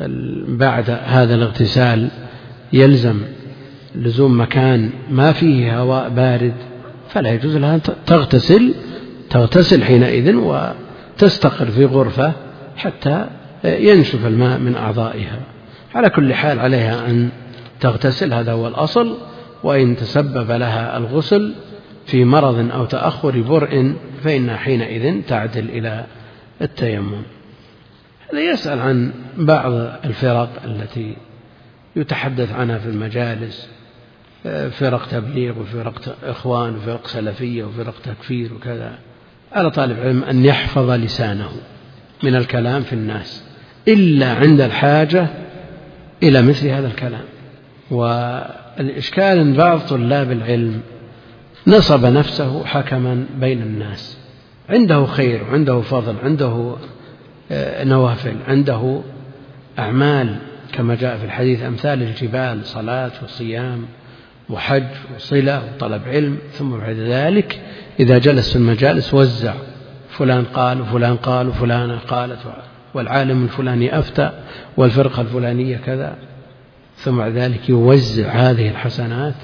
[0.00, 2.08] ال بعد هذا الاغتسال
[2.72, 3.20] يلزم
[3.94, 6.52] لزوم مكان ما فيه هواء بارد
[7.08, 8.74] فلا يجوز لها أن تغتسل
[9.30, 12.32] تغتسل حينئذ وتستقر في غرفة
[12.76, 13.26] حتى
[13.64, 15.40] ينشف الماء من أعضائها.
[15.94, 17.30] على كل حال عليها أن
[17.80, 19.18] تغتسل هذا هو الأصل
[19.62, 21.54] وإن تسبب لها الغسل
[22.06, 26.04] في مرض أو تأخر برء فإنها حينئذ تعدل إلى
[26.62, 27.22] التيمم.
[28.32, 29.72] هذا يسأل عن بعض
[30.04, 31.16] الفرق التي
[31.96, 33.68] يتحدث عنها في المجالس
[34.70, 38.98] فرق تبليغ وفرق إخوان وفرق سلفية وفرق تكفير وكذا.
[39.52, 41.50] على طالب العلم أن يحفظ لسانه
[42.22, 43.44] من الكلام في الناس
[43.88, 45.28] إلا عند الحاجة
[46.22, 47.24] إلى مثل هذا الكلام.
[47.90, 50.80] والإشكال أن بعض طلاب العلم
[51.66, 54.18] نصب نفسه حكما بين الناس.
[54.68, 56.76] عنده خير وعنده فضل عنده
[57.50, 59.00] آه، نوافل عنده
[59.78, 60.36] أعمال
[60.72, 63.86] كما جاء في الحديث أمثال الجبال صلاة وصيام
[64.50, 67.60] وحج وصلة وطلب علم ثم بعد ذلك
[68.00, 69.54] إذا جلس في المجالس وزع
[70.10, 72.38] فلان قال وفلان قال وفلانة قالت
[72.94, 74.30] والعالم الفلاني أفتى
[74.76, 76.16] والفرقة الفلانية كذا
[76.96, 79.34] ثم بعد ذلك يوزع هذه الحسنات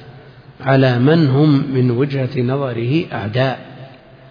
[0.61, 3.59] على من هم من وجهة نظره أعداء.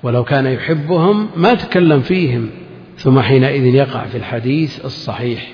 [0.03, 2.49] ولو كان يحبهم ما تكلم فيهم
[2.97, 5.51] ثم حينئذ يقع في الحديث الصحيح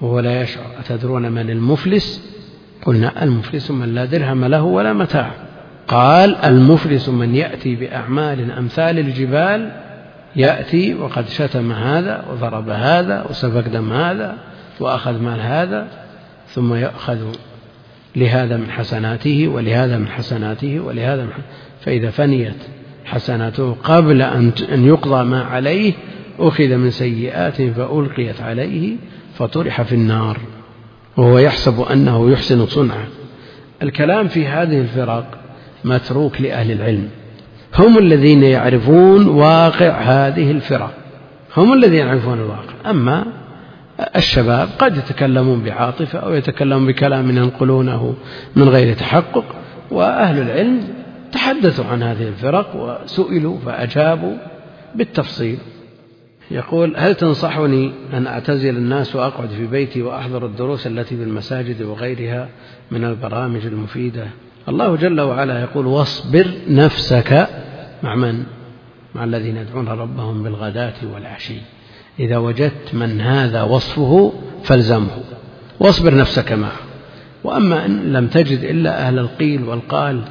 [0.00, 0.66] وهو لا يشعر.
[0.80, 2.32] أتدرون من المفلس؟
[2.86, 5.30] قلنا المفلس من لا درهم له ولا متاع.
[5.88, 9.72] قال المفلس من يأتي بأعمال أمثال الجبال
[10.36, 14.36] يأتي وقد شتم هذا وضرب هذا وسفك دم هذا
[14.80, 15.88] وأخذ مال هذا
[16.48, 17.18] ثم يأخذ
[18.16, 21.30] لهذا من حسناته ولهذا من حسناته ولهذا من
[21.80, 22.62] فإذا فنيت
[23.04, 24.52] حسناته قبل أن
[24.86, 25.92] يقضى ما عليه
[26.38, 28.96] أخذ من سيئات فألقيت عليه
[29.34, 30.38] فطرح في النار.
[31.16, 33.04] وهو يحسب أنه يحسن صنعا
[33.82, 35.38] الكلام في هذه الفرق
[35.84, 37.08] متروك لأهل العلم.
[37.78, 40.94] هم الذين يعرفون واقع هذه الفرق.
[41.56, 42.90] هم الذين يعرفون الواقع.
[42.90, 43.26] أما
[44.16, 48.14] الشباب قد يتكلمون بعاطفة أو يتكلمون بكلام ينقلونه
[48.56, 49.44] من غير تحقق
[49.90, 50.80] وأهل العلم
[51.32, 54.36] تحدثوا عن هذه الفرق وسئلوا فأجابوا
[54.94, 55.58] بالتفصيل.
[56.50, 62.48] يقول هل تنصحني أن أعتزل الناس وأقعد في بيتي وأحضر الدروس التي في المساجد وغيرها
[62.90, 64.26] من البرامج المفيدة
[64.68, 67.48] الله جل وعلا يقول واصبر نفسك
[68.02, 68.44] مع من؟
[69.14, 71.56] مع الذين يدعون ربهم بالغداة والعشي.
[72.18, 74.32] إذا وجدت من هذا وصفه
[74.64, 75.22] فالزمه
[75.80, 76.76] واصبر نفسك معه.
[77.44, 80.22] وأما إن لم تجد إلا أهل القيل والقال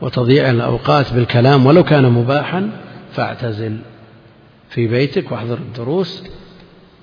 [0.00, 2.70] وتضييع الأوقات بالكلام ولو كان مباحا
[3.12, 3.76] فاعتزل
[4.70, 6.24] في بيتك واحضر الدروس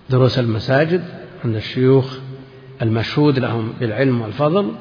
[0.10, 1.04] دروس المساجد
[1.46, 2.18] عند الشيوخ
[2.82, 4.72] المشهود لهم بالعلم والفضل.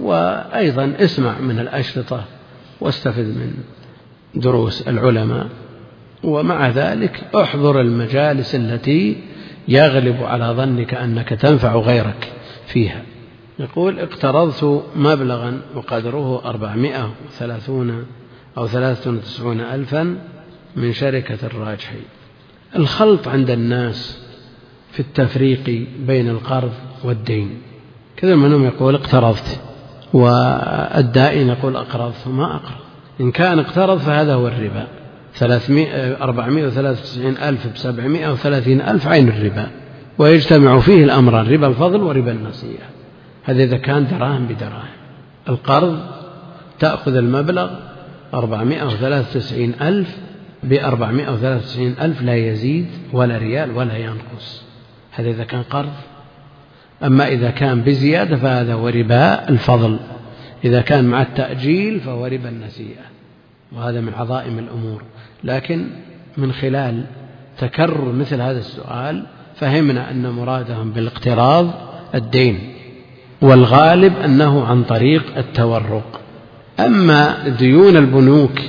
[0.00, 2.24] وأيضا اسمع من الأشرطة
[2.80, 3.52] واستفد من
[4.34, 5.48] دروس العلماء
[6.24, 9.16] ومع ذلك احضر المجالس التي
[9.68, 12.32] يغلب على ظنك أنك تنفع غيرك
[12.66, 13.02] فيها.
[13.58, 18.06] يقول اقترضت مبلغا وقدره أربعمائة وثلاثون
[18.58, 20.18] أو ثلاثة وتسعون ألفا
[20.76, 22.00] من شركة الراجحي.
[22.76, 24.26] الخلط عند الناس
[24.92, 26.72] في التفريق بين القرض
[27.04, 27.58] والدين.
[28.16, 29.60] كثير منهم يقول اقترضت.
[30.16, 32.80] والدائن يقول أقرضت ما أقرض
[33.20, 34.86] إن كان اقترض فهذا هو الربا.
[36.22, 39.70] أربعمائة وثلاثة وتسعين ألف بسبعمائة وثلاثين ألف عين الربا.
[40.18, 42.88] ويجتمع فيه الأمران ربا الفضل وربا النصيحة
[43.44, 44.96] هذا إذا كان دراهم بدراهم.
[45.48, 45.98] القرض
[46.78, 47.70] تأخذ المبلغ
[48.34, 50.16] أربعمائة وثلاثة وتسعين ألف
[50.62, 54.62] بأربعمائة وثلاثة وتسعين ألف لا يزيد ولا ريال ولا ينقص.
[55.12, 55.92] هذا إذا كان قرض.
[57.04, 59.98] أما إذا كان بزيادة فهذا هو ربا الفضل.
[60.64, 63.04] إذا كان مع التأجيل فهو ربا النسيئة.
[63.72, 65.02] وهذا من عظائم الأمور.
[65.44, 65.86] لكن
[66.36, 67.04] من خلال
[67.58, 71.70] تكرر مثل هذا السؤال فهمنا أن مرادهم بالاقتراض
[72.14, 72.58] الدين
[73.42, 76.20] والغالب أنه عن طريق التورق.
[76.80, 78.60] أما ديون البنوك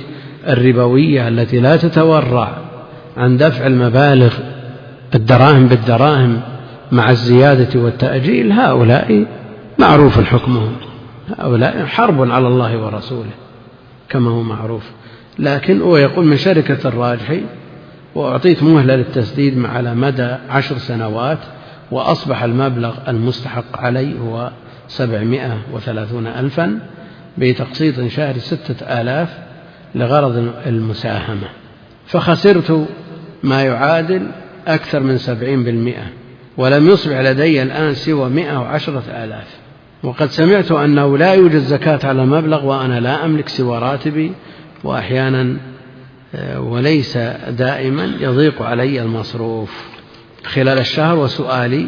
[0.48, 2.58] الربوية التي لا تتورع
[3.16, 4.34] عن دفع المبالغ
[5.14, 6.40] الدراهم بالدراهم
[6.92, 9.26] مع الزيادة والتأجيل هؤلاء
[9.78, 10.72] معروف حكمهم.
[11.38, 13.30] هؤلاء حرب على الله ورسوله
[14.08, 14.82] كما هو معروف.
[15.38, 17.42] لكن هو يقول من شركة الراجحي
[18.14, 21.38] وأعطيت مهلة للتسديد على مدى عشر سنوات
[21.90, 24.50] وأصبح المبلغ المستحق علي هو
[24.88, 26.80] سبعمائة وثلاثون ألفا
[27.38, 29.38] بتقسيط شهري ستة آلاف
[29.94, 31.48] لغرض المساهمة.
[32.06, 32.88] فخسرت
[33.42, 34.26] ما يعادل
[34.66, 36.04] أكثر من سبعين بالمئة.
[36.58, 39.46] ولم يصبح لدي الآن سوى مئة وعشرة آلاف.
[40.02, 44.32] وقد سمعت أنه لا يوجد زكاة على المبلغ وأنا لا أملك سوى راتبي
[44.84, 45.56] وأحيانا
[46.34, 47.16] آه، وليس
[47.48, 49.70] دائما يضيق علي المصروف.
[50.44, 51.86] خلال الشهر وسؤالي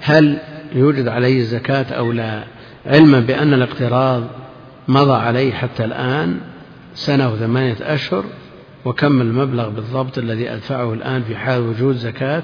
[0.00, 0.38] هل
[0.74, 2.44] يوجد علي الزكاة أو لا؟
[2.86, 4.22] علما بأن الاقتراض
[4.88, 6.40] مضى علي حتى الآن
[6.94, 8.24] سنة وثمانية أشهر
[8.84, 12.42] وكم المبلغ بالضبط الذي أدفعه الآن في حال وجود زكاة؟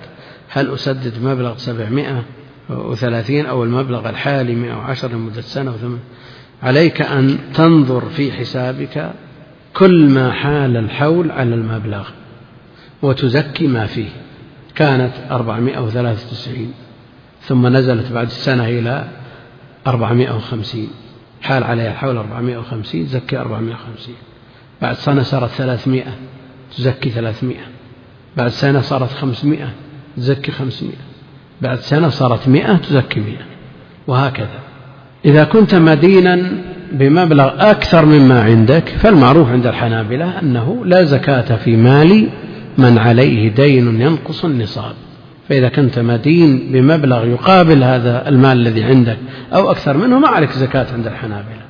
[0.49, 2.25] هل أسدد مبلغ سبعمائة
[2.71, 5.97] وثلاثين أو المبلغ الحالي مئة وعشر لمدة سنة وثم
[6.63, 9.11] عليك أن تنظر في حسابك
[9.75, 12.09] كل ما حال الحول على المبلغ
[13.03, 14.09] وتزكي ما فيه.
[14.75, 16.73] كانت أربعمائة وثلاثة وتسعين
[17.43, 19.09] ثم نزلت بعد السنة إلى
[19.87, 20.89] أربعمائة وخمسين.
[21.43, 24.15] حال عليها الحول أربعمائة وخمسين زكي أربعمائة وخمسين.
[24.83, 26.15] بعد سنة صارت ثلاثمائة
[26.77, 27.65] تزكي ثلاثمائة.
[28.37, 29.71] بعد سنة صارت خمسمائة
[30.17, 30.95] تزكي خمسمائة.
[31.63, 33.45] بعد سنة صارت مئة تزكي مئة
[34.07, 34.61] وهكذا.
[35.25, 36.53] إذا كنت مدينا
[36.93, 42.29] بمبلغ أكثر مما عندك فالمعروف عند الحنابلة أنه لا زكاة في مال
[42.79, 44.95] من عليه دين ينقص النصاب.
[45.49, 49.19] فإذا كنت مدين بمبلغ يقابل هذا المال الذي عندك
[49.53, 51.65] أو أكثر منه ما عليك زكاة عند الحنابلة.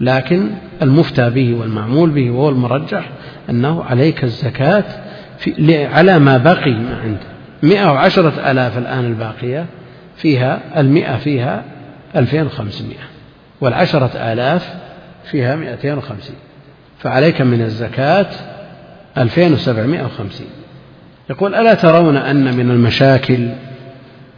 [0.00, 0.50] لكن
[0.82, 3.10] المفتى به والمعمول به وهو المرجح
[3.50, 4.84] أنه عليك الزكاة
[5.38, 7.37] في على ما بقي ما عندك.
[7.62, 9.66] مئة وعشرة آلاف الآن الباقية
[10.16, 11.64] فيها المئة فيها
[12.16, 13.08] ألفين وخمسمائة
[13.60, 14.74] والعشرة آلاف
[15.30, 16.36] فيها مئتين وخمسين
[16.98, 18.26] فعليك من الزكاة
[19.18, 20.46] ألفين وسبعمائة وخمسين
[21.30, 23.48] يقول ألا ترون أن من المشاكل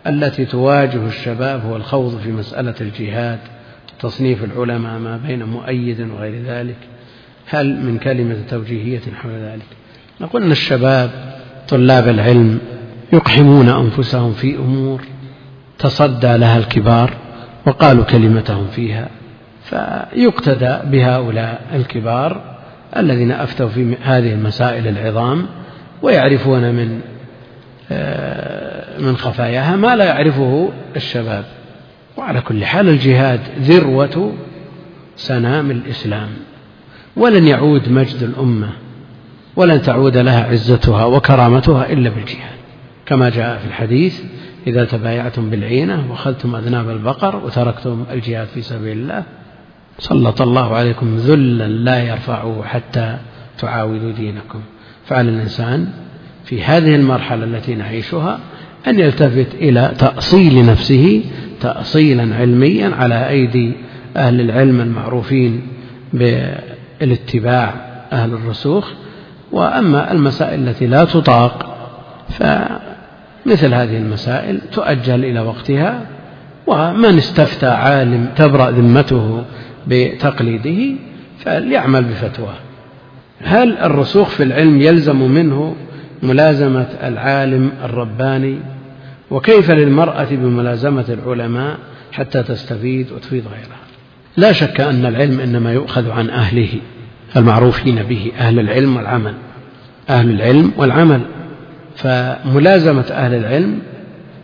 [0.07, 3.39] التي تواجه الشباب هو الخوض في مسألة الجهاد
[4.01, 6.77] تصنيف العلماء ما بين مؤيد وغير ذلك
[7.47, 9.67] هل من كلمة توجيهية حول ذلك
[10.21, 11.11] نقول أن الشباب
[11.69, 12.59] طلاب العلم
[13.13, 15.01] يقحمون أنفسهم في أمور
[15.79, 17.11] تصدى لها الكبار
[17.67, 19.09] وقالوا كلمتهم فيها
[19.65, 22.41] فيقتدى بهؤلاء الكبار
[22.97, 25.47] الذين أفتوا في هذه المسائل العظام
[26.03, 27.01] ويعرفون من
[27.93, 31.45] آه، من خفاياها ما لا يعرفه الشباب.
[32.17, 34.33] وعلى كل حال الجهاد ذروة
[35.17, 36.29] سنام الإسلام
[37.17, 38.69] ولن يعود مجد الأمة
[39.57, 42.60] ولن تعود لها عزتها وكرامتها إلا بالجهاد.
[43.11, 44.21] كما جاء في الحديث
[44.67, 49.23] إذا تبايعتم بالعينة وأخذتم أذناب البقر وتركتم الجهاد في سبيل الله
[49.99, 53.17] سلط الله عليكم ذلا لا يرفعه حتى
[53.59, 54.61] تعاودوا دينكم.
[55.07, 55.89] فعلى الإنسان
[56.45, 58.41] في هذه المرحلة التي نعيشها
[58.87, 61.25] أن يلتفت إلى تأصيل نفسه
[61.61, 63.73] تأصيلا علميا على أيدي
[64.17, 65.63] أهل العلم المعروفين
[66.13, 67.75] بالاتباع
[68.13, 68.89] أهل الرسوخ.
[69.53, 71.77] وأما المسائل التي لا تطاق
[73.45, 76.07] فمثل هذه المسائل تؤجل إلى وقتها
[76.67, 79.45] ومن استفتى عالم تبرأ ذمته
[79.87, 80.99] بتقليده
[81.45, 82.57] فليعمل بفتواه
[83.43, 85.77] هل الرسوخ في العلم يلزم منه
[86.23, 88.59] ملازمة العالم الرباني؟
[89.31, 91.79] وكيف للمرأة بملازمة العلماء
[92.13, 93.81] حتى تستفيد وتفيد غيرها؟
[94.37, 96.69] لا شك أن العلم إنما يؤخذ عن أهله
[97.37, 99.35] المعروفين به أهل العلم والعمل.
[100.11, 101.21] أهل العلم والعمل.
[102.03, 103.79] فملازمة أهل العلم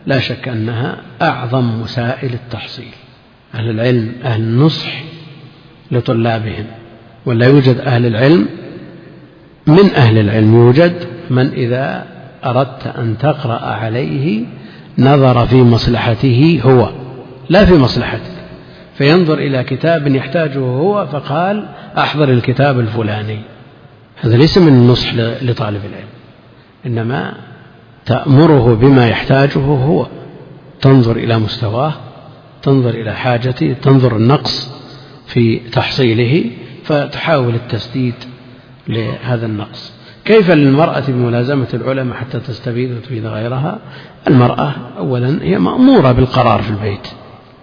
[0.05, 2.91] لا شك أنها أعظم وسائل التحصيل.
[3.55, 5.03] أهل العلم أهل النصح
[5.91, 6.65] لطلابهم
[7.25, 8.47] ولا يوجد أهل العلم
[9.67, 10.93] من أهل العلم يوجد
[11.29, 12.05] من إذا
[12.45, 14.45] أردت أن تقرأ عليه
[14.97, 16.89] نظر في مصلحته هو
[17.49, 18.37] لا في مصلحتك.
[18.97, 21.65] فينظر إلى كتاب يحتاجه هو فقال
[21.97, 23.39] أحضر الكتاب الفلاني.
[24.21, 26.07] هذا ليس من النصح لطالب العلم
[26.85, 27.33] إنما
[28.07, 30.07] تأمره بما يحتاجه هو.
[30.81, 31.93] تنظر إلى مستواه
[32.61, 34.71] تنظر إلى حاجته تنظر النقص
[35.27, 36.45] في تحصيله
[36.83, 38.13] فتحاول التسديد
[38.87, 39.93] لهذا النقص.
[40.25, 43.79] كيف للمرأة بملازمة العلماء حتى تستفيد وتفيد غيرها؟
[44.27, 47.07] المرأة أولا هي مأمورة بالقرار في البيت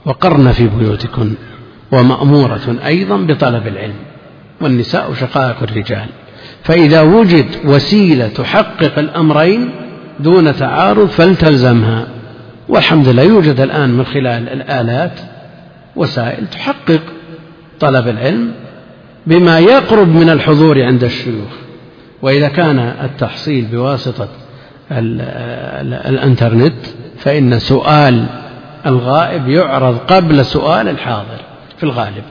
[0.05, 1.34] وقرن في بيوتكن
[1.92, 3.97] ومأمورة أيضا بطلب العلم
[4.61, 6.07] والنساء شقائق الرجال.
[6.62, 9.70] فإذا وجد وسيلة تحقق الأمرين
[10.20, 12.06] دون تعارض فلتلزمها
[12.68, 15.20] والحمد لله يوجد الآن من خلال الآلات
[15.96, 17.00] وسائل تحقق
[17.80, 18.52] طلب العلم
[19.26, 21.50] بما يقرب من الحضور عند الشيوخ.
[22.22, 24.28] وإذا كان التحصيل بواسطة
[26.10, 26.86] الإنترنت
[27.18, 28.26] فإن سؤال
[28.86, 31.40] الغائب يعرض قبل سؤال الحاضر
[31.76, 32.24] في الغالب.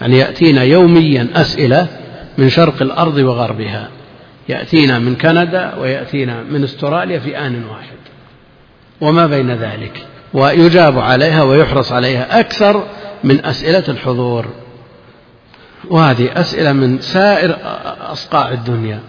[0.00, 1.86] يعني يأتينا يوميا أسئلة
[2.38, 3.88] من شرق الأرض وغربها.
[4.48, 7.96] يأتينا من كندا ويأتينا من استراليا في آن واحد.
[9.00, 12.84] وما بين ذلك؟ ويجاب عليها ويحرص عليها أكثر
[13.24, 14.46] من أسئلة الحضور.
[15.90, 17.56] وهذه أسئلة من سائر
[18.00, 19.00] أصقاع الدنيا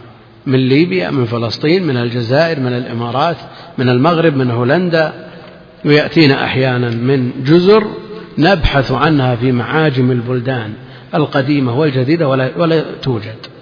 [0.46, 3.38] من ليبيا من فلسطين من الجزائر من الإمارات
[3.78, 5.14] من المغرب من هولندا.
[5.86, 7.88] ويأتينا أحيانا من جزر
[8.38, 10.74] نبحث عنها في معاجم البلدان
[11.16, 13.57] القديمة والجديدة ولا, ولا توجد.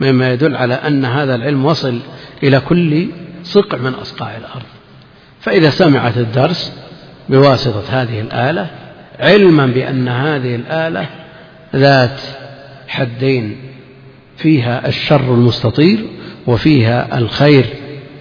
[0.00, 1.98] مما يدل على أن هذا العلم وصل
[2.42, 3.08] إلى كل
[3.42, 4.66] صقع من أصقاع الأرض.
[5.40, 6.72] فإذا سمعت الدرس
[7.28, 8.70] بواسطة هذه الآلة
[9.20, 11.06] علما بأن هذه الآلة
[11.76, 12.20] ذات
[12.88, 13.56] حدين
[14.36, 16.04] فيها الشر المستطير
[16.46, 17.66] وفيها الخير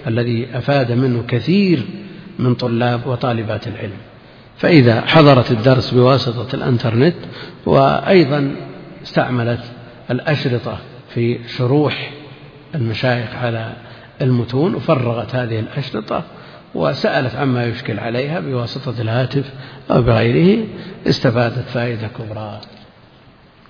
[0.08, 1.86] الذي أفاد منه كثير
[2.40, 3.98] من طلاب وطالبات العلم.
[4.58, 7.16] فإذا حضرت الدرس بواسطة الإنترنت
[7.66, 8.56] وأيضا
[9.04, 9.60] استعملت
[10.12, 10.78] الأشرطة
[11.18, 12.12] في شروح
[12.76, 13.74] المشايخ على
[14.22, 16.24] المتون وفرغت هذه الأشرطة
[16.76, 19.54] وسألت عما يشكل عليها بواسطة الهاتف
[19.92, 20.66] أو بغيره
[21.08, 22.62] استفادت فائدة كبرى.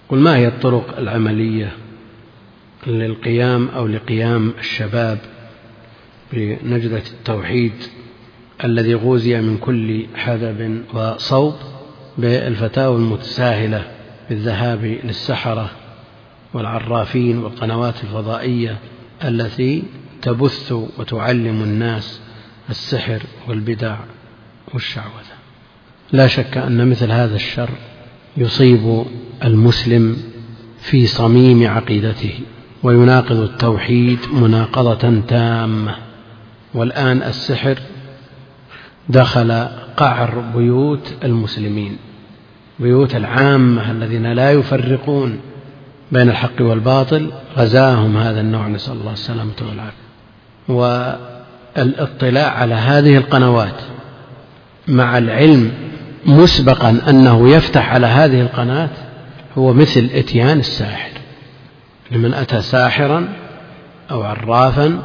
[0.09, 1.71] قل ما هي الطرق العملية
[2.87, 5.17] للقيام أو لقيام الشباب
[6.33, 7.73] بنجدة التوحيد
[8.63, 11.55] الذي غوزي من كل حدب وصوب
[12.17, 13.87] بالفتاوى المتساهلة
[14.29, 15.69] بالذهاب للسحرة
[16.57, 18.77] والعرافين والقنوات الفضائية
[19.23, 19.83] التي
[20.21, 22.21] تبث وتعلم الناس
[22.69, 23.95] السحر والبدع
[24.73, 25.37] والشعوذة.
[26.11, 27.69] لا شك أن مثل هذا الشر
[28.37, 29.05] يصيب
[29.43, 30.17] المسلم
[30.79, 32.39] في صميم عقيدته
[32.83, 35.95] ويناقض التوحيد مناقضة تامة.
[36.73, 37.79] والآن السحر
[39.09, 41.97] دخل قعر بيوت المسلمين
[42.79, 45.39] بيوت العامة الذين لا يفرقون.
[46.11, 50.07] بين الحق والباطل غزاهم هذا النوع نسأل الله السلامة والعافية.
[51.77, 53.81] والاطلاع على هذه القنوات
[54.87, 55.71] مع العلم
[56.25, 58.89] مسبقا أنه يفتح على هذه القناة
[59.57, 61.11] هو مثل إتيان الساحر.
[62.11, 63.27] لمن أتى ساحرا
[64.11, 65.03] أو عرافا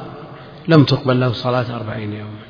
[0.68, 2.42] لم تقبل له صلاة أربعين يوما.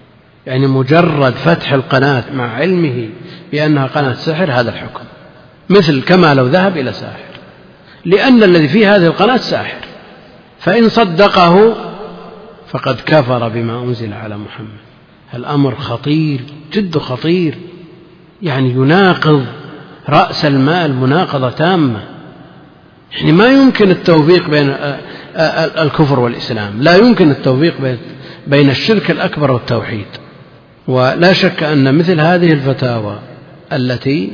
[0.46, 3.08] يعني مجرد فتح القناة مع علمه
[3.52, 5.04] بأنها قناة سحر هذا الحكم.
[5.70, 7.31] مثل كما لو ذهب إلى ساحر.
[8.04, 9.78] لأن الذي في هذه القناة ساحر.
[10.58, 11.74] فإن صدقه
[12.68, 14.82] فقد كفر بما أنزل على محمد.
[15.34, 16.40] الأمر خطير
[16.72, 17.54] جد خطير.
[18.42, 19.46] يعني يناقض
[20.08, 22.02] رأس المال مناقضة تامة.
[23.12, 24.74] يعني ما يمكن التوفيق بين
[25.78, 26.82] الكفر والإسلام.
[26.82, 27.74] لا يمكن التوفيق
[28.46, 30.06] بين الشرك الأكبر والتوحيد.
[30.88, 33.18] ولا شك أن مثل هذه الفتاوى
[33.72, 34.32] التي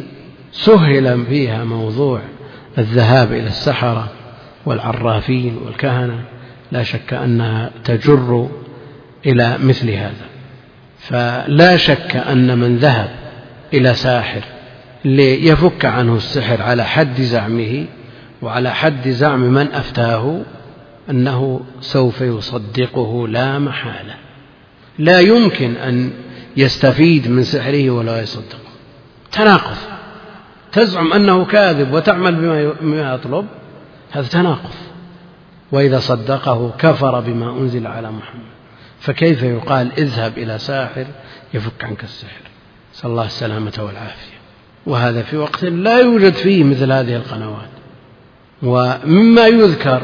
[0.53, 2.21] سهل فيها موضوع
[2.79, 4.09] الذهاب إلى السحرة
[4.67, 6.25] والعرافين والكهنة
[6.73, 8.49] لا شك أنها تجر
[9.27, 10.27] إلى مثل هذا.
[10.99, 13.11] فلا شك أن من ذهب
[13.75, 14.43] إلى ساحر
[15.05, 17.87] ليفك عنه السحر على حد زعمه
[18.43, 20.41] وعلى حد زعم من أفتاه
[21.11, 24.15] أنه سوف يصدقه لا محالة.
[24.99, 26.11] لا يمكن أن
[26.57, 28.59] يستفيد من سحره ولا يصدقه.
[29.33, 29.98] تناقض.
[30.79, 32.35] تزعم أنه كاذب وتعمل
[32.81, 33.47] بما يطلب
[34.11, 34.75] هذا تناقض.
[35.73, 38.49] وإذا صدقه كفر بما أنزل على محمد.
[39.01, 41.07] فكيف يقال اذهب إلى ساحر
[41.55, 42.43] يفك عنك السحر؟
[42.95, 44.39] نسأل الله السلامة والعافية.
[44.87, 47.69] وهذا في وقت لا يوجد فيه مثل هذه القنوات.
[48.63, 50.03] ومما يذكر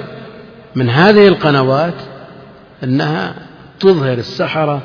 [0.75, 1.95] من هذه القنوات
[2.85, 3.35] أنها
[3.81, 4.83] تظهر السحرة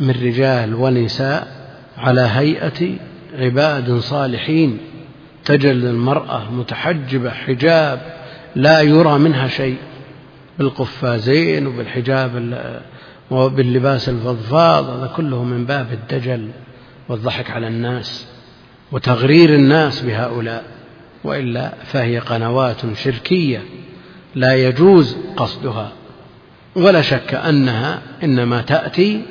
[0.00, 1.46] من رجال ونساء
[1.98, 2.96] على هيئة
[3.38, 4.78] عباد صالحين.
[5.44, 8.00] تجل المرأة متحجبة حجاب
[8.56, 9.76] لا يرى منها شيء
[10.58, 12.52] بالقفازين وبالحجاب
[13.30, 16.48] وباللباس الفضفاض هذا كله من باب الدجل
[17.08, 18.26] والضحك على الناس
[18.92, 20.64] وتغرير الناس بهؤلاء.
[21.24, 23.62] وإلا فهي قنوات شركية
[24.34, 25.92] لا يجوز قصدها.
[26.76, 29.22] ولا شك أنها إنما تأتي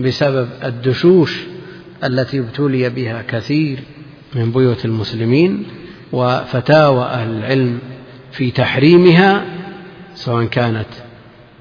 [0.00, 1.40] بسبب الدشوش
[2.04, 3.78] التي ابتلي بها كثير
[4.34, 5.66] من بيوت المسلمين
[6.12, 7.78] وفتاوى أهل العلم
[8.32, 9.44] في تحريمها
[10.14, 10.86] سواء كانت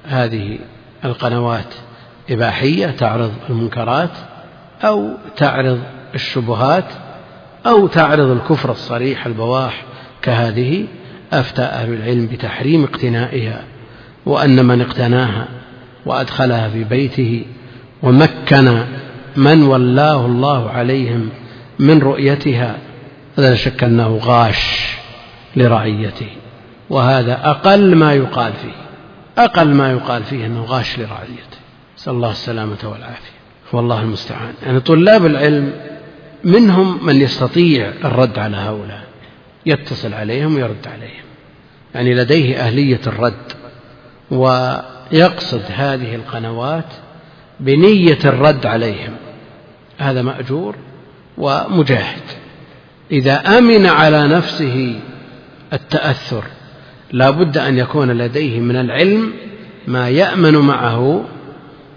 [0.03, 0.59] هذه
[1.05, 1.73] القنوات
[2.29, 4.11] إباحية تعرض المنكرات
[4.83, 5.79] أو تعرض
[6.15, 6.85] الشبهات
[7.65, 9.83] أو تعرض الكفر الصريح البواح
[10.21, 10.85] كهذه
[11.33, 13.63] أفتى أهل العلم بتحريم اقتنائها
[14.25, 15.47] وأن من اقتناها
[16.05, 17.45] وأدخلها في بيته
[18.03, 18.83] ومكن
[19.35, 21.29] من ولاه الله عليهم
[21.79, 22.77] من رؤيتها
[23.37, 24.95] هذا لا شك أنه غاش
[25.55, 26.29] لرعيته
[26.89, 28.87] وهذا أقل ما يقال فيه
[29.37, 31.57] أقل ما يقال فيه أنه غاش لرعيته.
[31.97, 33.37] نسأل الله السلامة والعافية.
[33.73, 34.53] والله المستعان.
[34.65, 35.73] يعني طلاب العلم
[36.43, 39.03] منهم من يستطيع الرد على هؤلاء
[39.65, 41.23] يتصل عليهم ويرد عليهم.
[41.95, 43.51] يعني لديه أهلية الرد
[44.31, 46.93] ويقصد هذه القنوات
[47.59, 49.15] بنية الرد عليهم.
[49.97, 50.75] هذا مأجور
[51.37, 52.21] ومجاهد.
[53.11, 54.99] إذا أمن على نفسه
[55.73, 56.43] التأثر
[57.11, 59.33] لا بد أن يكون لديه من العلم
[59.87, 61.25] ما يأمن معه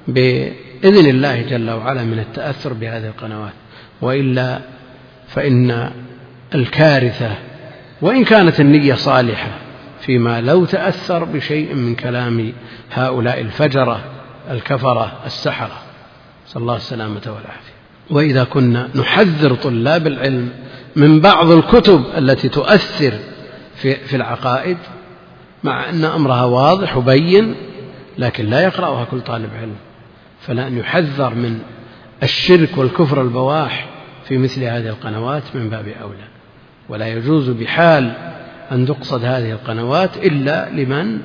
[0.09, 3.53] بإذن الله جل وعلا من التأثر بهذه القنوات.
[4.03, 4.61] وإلا
[5.29, 5.91] فإن
[6.55, 7.31] الكارثة
[8.03, 9.59] وإن كانت النية صالحة
[10.01, 12.53] فيما لو تأثر بشيء من كلام
[12.93, 14.01] هؤلاء الفجرة
[14.51, 15.83] الكفرة السحرة.
[16.47, 17.80] نسال الله السلامة والعافية.
[18.11, 20.49] وإذا كنا نحذر طلاب العلم
[20.97, 23.13] من بعض الكتب التي تؤثر
[23.75, 24.77] في, في العقائد
[25.65, 27.55] مع أن أمرها واضح وبين
[28.19, 29.77] لكن لا يقرأها كل طالب علم.
[30.41, 31.59] فلا أن يحذر من
[32.23, 33.89] الشرك والكفر البواح
[34.29, 36.29] في مثل هذه القنوات من باب أولى.
[36.89, 38.13] ولا يجوز بحال
[38.73, 41.21] أن تقصد هذه القنوات إلا لمن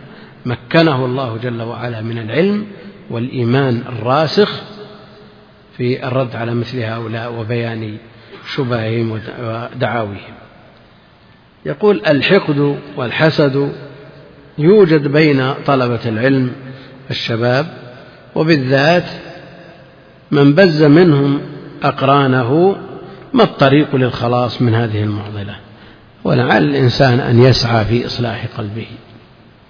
[0.45, 2.65] مكنه الله جل وعلا من العلم
[3.09, 4.61] والإيمان الراسخ
[5.77, 7.97] في الرد على مثل هؤلاء وبيان
[8.55, 10.35] شبههم ودعاويهم.
[11.65, 13.71] يقول الحقد والحسد
[14.57, 16.51] يوجد بين طلبة العلم
[17.11, 17.65] الشباب
[18.35, 19.05] وبالذات
[20.31, 21.41] من بز منهم
[21.83, 22.75] أقرانه
[23.33, 25.55] ما الطريق للخلاص من هذه المعضلة؟
[26.23, 28.87] ولعل الإنسان أن يسعى في إصلاح قلبه.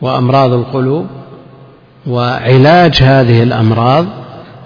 [0.01, 1.07] وأمراض القلوب
[2.07, 4.24] وعلاج هذه الأمراض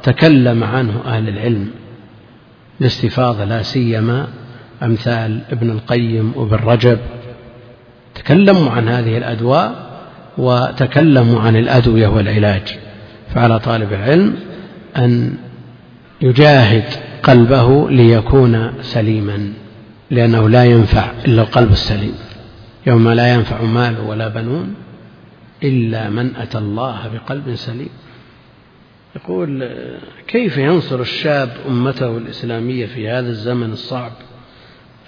[0.09, 1.71] تكلم عنه أهل العلم
[2.79, 4.27] باستفاضة لا سيما
[4.83, 6.99] أمثال ابن القيم وابن رجب.
[8.15, 9.89] تكلموا عن هذه الأدواء
[10.37, 12.77] وتكلموا عن الأدوية والعلاج.
[13.35, 14.35] فعلى طالب العلم
[14.97, 15.33] أن
[16.21, 16.83] يجاهد
[17.23, 19.53] قلبه ليكون سليما
[20.11, 22.13] لأنه لا ينفع إلا القلب السليم.
[22.87, 24.73] يوم لا ينفع مال ولا بنون
[25.63, 27.89] إلا من أتى الله بقلب سليم.
[29.15, 29.69] يقول
[30.27, 34.11] كيف ينصر الشاب أمته الإسلامية في هذا الزمن الصعب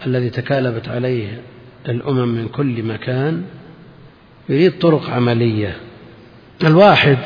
[0.05, 1.41] الذي تكالبت عليه
[1.89, 3.43] الأمم من كل مكان؟
[4.49, 5.77] يريد طرق عملية.
[6.63, 7.17] الواحد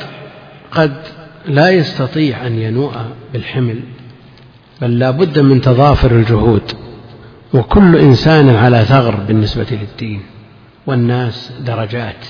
[0.72, 1.02] قد
[1.46, 2.94] لا يستطيع أن ينوء
[3.34, 3.80] بالحمل
[4.82, 6.72] بل لا بد من تضافر الجهود.
[7.54, 10.22] وكل إنسان على ثغر بالنسبة للدين
[10.88, 12.26] والناس درجات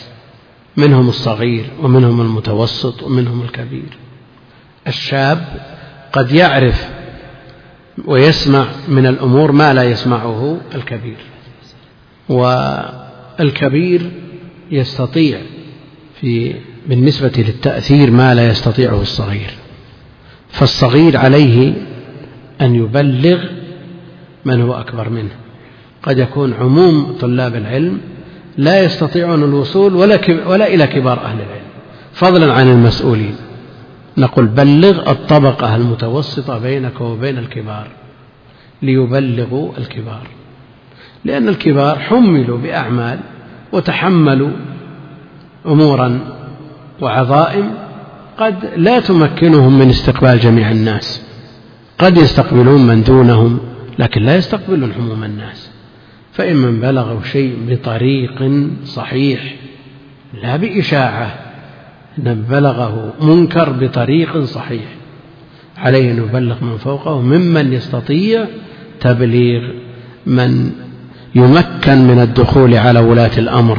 [0.77, 3.97] منهم الصغير ومنهم المتوسط ومنهم الكبير.
[4.88, 5.45] الشاب
[6.13, 6.89] قد يعرف
[8.05, 11.17] ويسمع من الأمور ما لا يسمعه الكبير.
[12.29, 14.11] والكبير
[14.71, 15.39] يستطيع
[16.21, 16.55] في
[16.88, 19.53] بالنسبة للتأثير ما لا يستطيعه الصغير.
[20.49, 21.73] فالصغير عليه
[22.61, 23.43] أن يبلغ
[24.45, 25.36] من هو أكبر منه.
[26.03, 28.01] قد يكون عموم طلاب العلم
[28.57, 31.65] لا يستطيعون الوصول ولا, ولا إلى كبار أهل العلم.
[32.13, 33.36] فضلا عن المسؤولين.
[34.18, 37.88] نقول بلغ الطبقة المتوسطة بينك وبين الكبار
[38.82, 40.28] ليبلغوا الكبار.
[41.26, 43.20] لأن الكبار حملوا بأعمال
[43.72, 44.51] وتحملوا
[45.66, 46.20] أمورا
[47.01, 47.74] وعظائم
[48.38, 51.26] قد لا تمكنهم من استقبال جميع الناس.
[51.99, 53.59] قد يستقبلون من دونهم
[53.99, 55.72] لكن لا يستقبلون عموم الناس.
[56.34, 59.55] فإن من بلغوا شيء بطريق صحيح
[60.43, 61.44] لا بإشاعة
[62.18, 64.86] بلغه منكر بطريق صحيح
[65.78, 68.45] عليه أن يبلغ من فوقه ممن يستطيع
[68.99, 69.61] تبليغ
[70.26, 70.72] من
[71.36, 73.78] يمكن من الدخول على ولاة الأمر.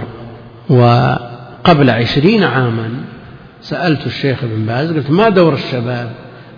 [0.68, 2.90] وقبل عشرين عاما
[3.60, 6.12] سألت الشيخ ابن باز قلت ما دور الشباب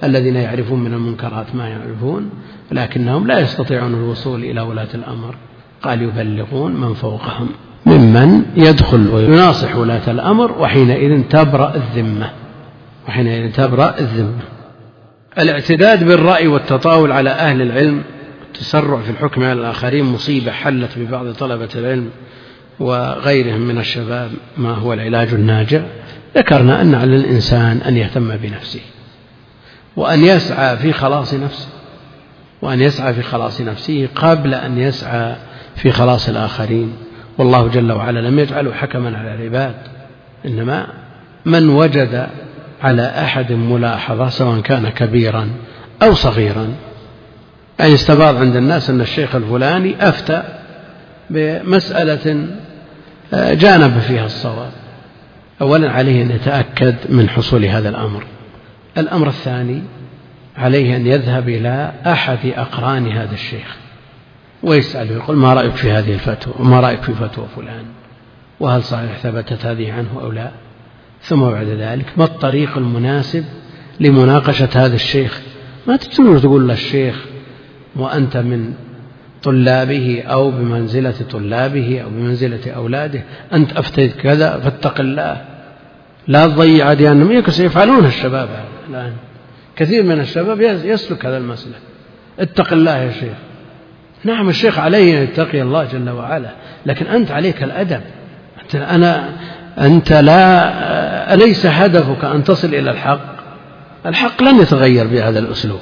[0.05, 2.31] الذين يعرفون من المنكرات ما يعرفون؟
[2.73, 5.35] لكنهم لا يستطيعون الوصول إلى ولاة الأمر
[5.83, 7.49] قال يبلغون من فوقهم.
[7.87, 12.31] ممن يدخل ويناصح ولاة الأمر وحينئذ تبرأ الذمة
[13.09, 14.43] وحينئذ تبرأ الذمة.
[15.39, 18.03] الاعتداد بالرأي والتطاول على أهل العلم
[18.47, 22.11] التسرع في الحكم على الآخرين مصيبة حلت ببعض طلبة العلم
[22.81, 25.81] وغيرهم من الشباب ما هو العلاج الناجع؟
[26.37, 28.81] ذكرنا أن على الإنسان أن يهتم بنفسه
[29.97, 31.69] وأن يسعى في خلاص نفسه
[32.63, 35.37] وأن يسعى في خلاص نفسه قبل أن يسعى
[35.77, 36.93] في خلاص الآخرين.
[37.39, 39.75] والله جل وعلا لم يجعله حكما على العباد
[40.47, 40.87] إنما
[41.45, 42.27] من وجد
[42.83, 45.49] على أحد ملاحظة سواء كان كبيرا
[46.03, 46.75] أو صغيرا
[47.79, 50.43] يعني استباض عند الناس أن الشيخ الفلاني أفتى
[51.31, 52.47] بمسألة
[53.35, 54.71] آه، جانب فيها الصواب.
[55.61, 58.25] أولا عليه أن يتأكد من حصول هذا الأمر.
[58.99, 59.83] الأمر الثاني
[60.57, 63.77] عليه أن يذهب إلى أحد أقران هذا الشيخ.
[64.63, 67.85] ويسأله يقول ما رأيك في هذه الفتوى؟ وما رأيك في فتوى فلان؟
[68.61, 70.51] وهل صحيح ثبتت هذه عنه أو لا؟
[71.23, 73.45] ثم بعد ذلك ما الطريق المناسب
[74.01, 75.41] لمناقشة هذا الشيخ؟
[75.87, 77.25] ما تجوز تقول للشيخ
[77.97, 78.75] وأنت من
[79.43, 85.45] طلابه أو بمنزلة طلابه أو بمنزلة أولاده أنت أفتيت كذا فاتق الله.
[86.29, 88.49] لا تضيع أديانهم يفعلون الشباب
[88.91, 89.13] الآن.
[89.77, 91.81] كثير من الشباب يسلك هذا المسلك.
[92.39, 93.48] اتق الله يا شيخ.
[94.25, 96.51] نعم الشيخ عليه أن يتقي الله جل وعلا
[96.87, 98.01] لكن أنت عليك الأدب.
[98.63, 99.33] أنت أنا
[99.79, 103.39] أنت لا أليس هدفك أن تصل إلى الحق؟
[104.07, 105.81] الحق لن يتغير بهذا الأسلوب.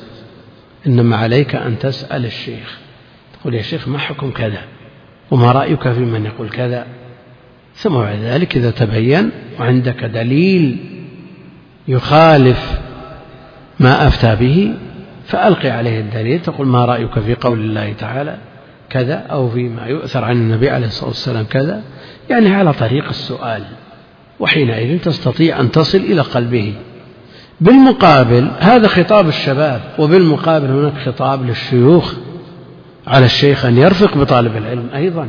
[0.87, 2.79] إنما عليك أن تسأل الشيخ.
[3.41, 4.61] تقول يا شيخ ما حكم كذا؟
[5.31, 6.87] وما رأيك في من يقول كذا؟
[7.75, 9.31] ثم بعد ذلك إذا تبين
[9.61, 10.79] وعندك دليل
[11.89, 12.79] يخالف
[13.81, 14.75] ما أفتى به
[15.27, 18.37] فألقي عليه الدليل تقول ما رأيك في قول الله تعالى؟
[18.91, 21.83] كذا أو فيما يؤثر عن النبي عليه الصلاة والسلام كذا؟
[22.31, 23.63] يعني على طريق السؤال.
[24.41, 26.75] وحينئذ تستطيع أن تصل إلى قلبه.
[27.61, 32.15] بالمقابل هذا خطاب الشباب وبالمقابل هناك خطاب للشيوخ
[33.07, 35.29] على الشيخ أن يرفق بطالب العلم أيضا.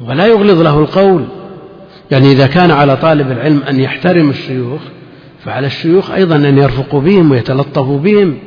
[0.00, 1.24] ولا يغلظ له القول.
[2.10, 4.80] يعني إذا كان على طالب العلم أن يحترم الشيوخ
[5.44, 8.38] فعلى الشيوخ أيضا أن يرفقوا بهم ويتلطفوا بهم.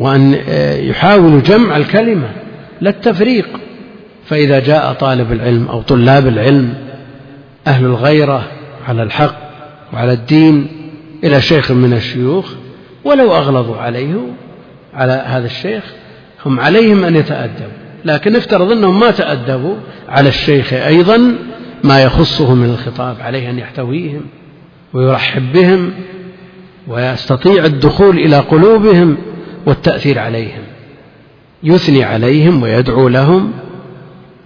[0.00, 0.34] وأن
[0.78, 2.28] يحاولوا جمع الكلمة
[2.80, 3.46] لا التفريق.
[4.26, 6.74] فإذا جاء طالب العلم أو طلاب العلم
[7.66, 8.44] أهل الغيرة
[8.88, 9.36] على الحق
[9.92, 10.66] وعلى الدين
[11.24, 12.52] إلى شيخ من الشيوخ
[13.04, 14.14] ولو أغلظوا عليه
[14.94, 15.84] على هذا الشيخ
[16.46, 17.80] هم عليهم أن يتأدبوا.
[18.04, 19.74] لكن افترض أنهم ما تأدبوا
[20.08, 21.34] على الشيخ أيضا
[21.84, 24.22] ما يخصه من الخطاب عليه أن يحتويهم
[24.92, 25.90] ويرحب بهم
[26.88, 29.16] ويستطيع الدخول إلى قلوبهم.
[29.66, 30.62] والتأثير عليهم
[31.62, 33.52] يثني عليهم ويدعو لهم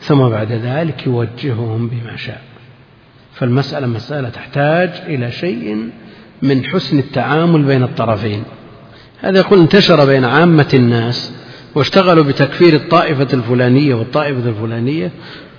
[0.01, 2.41] ثم بعد ذلك يوجههم بما شاء.
[3.35, 5.89] فالمسألة مسألة تحتاج إلى شيء
[6.43, 8.43] من حسن التعامل بين الطرفين.
[9.21, 11.33] هذا يقول انتشر بين عامة الناس
[11.75, 15.11] واشتغلوا بتكفير الطائفة الفلانية والطائفة الفلانية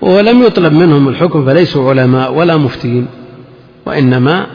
[0.02, 3.08] ولم يطلب منهم الحكم فليسوا علماء ولا مفتين
[3.86, 4.48] وإنما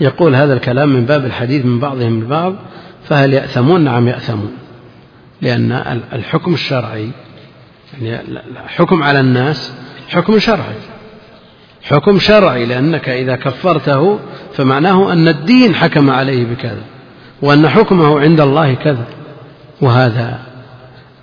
[0.00, 2.54] يقول هذا الكلام من باب الحديث من بعضهم البعض
[3.08, 4.52] فهل يأثمون؟ نعم يأثمون.
[5.42, 5.72] لأن
[6.12, 7.10] الحكم الشرعي
[8.02, 8.20] يعني
[8.64, 9.72] الحكم على الناس
[10.08, 10.76] حكم شرعي.
[11.82, 14.18] حكم شرعي لأنك إذا كفرته
[14.54, 16.82] فمعناه أن الدين حكم عليه بكذا
[17.42, 19.04] وأن حكمه عند الله كذا.
[19.80, 20.38] وهذا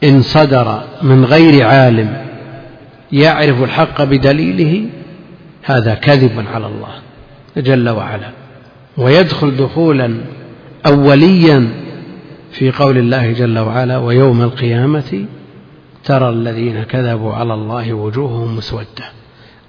[0.03, 2.25] إن صدر من غير عالم
[3.11, 4.89] يعرف الحق بدليله
[5.63, 6.93] هذا كذب على الله
[7.57, 8.29] جل وعلا.
[8.97, 10.17] ويدخل دخولا
[10.85, 11.69] أوليا
[12.51, 15.25] في قول الله جل وعلا ويوم القيامة
[16.03, 19.05] ترى الذين كذبوا على الله وجوههم مسودة.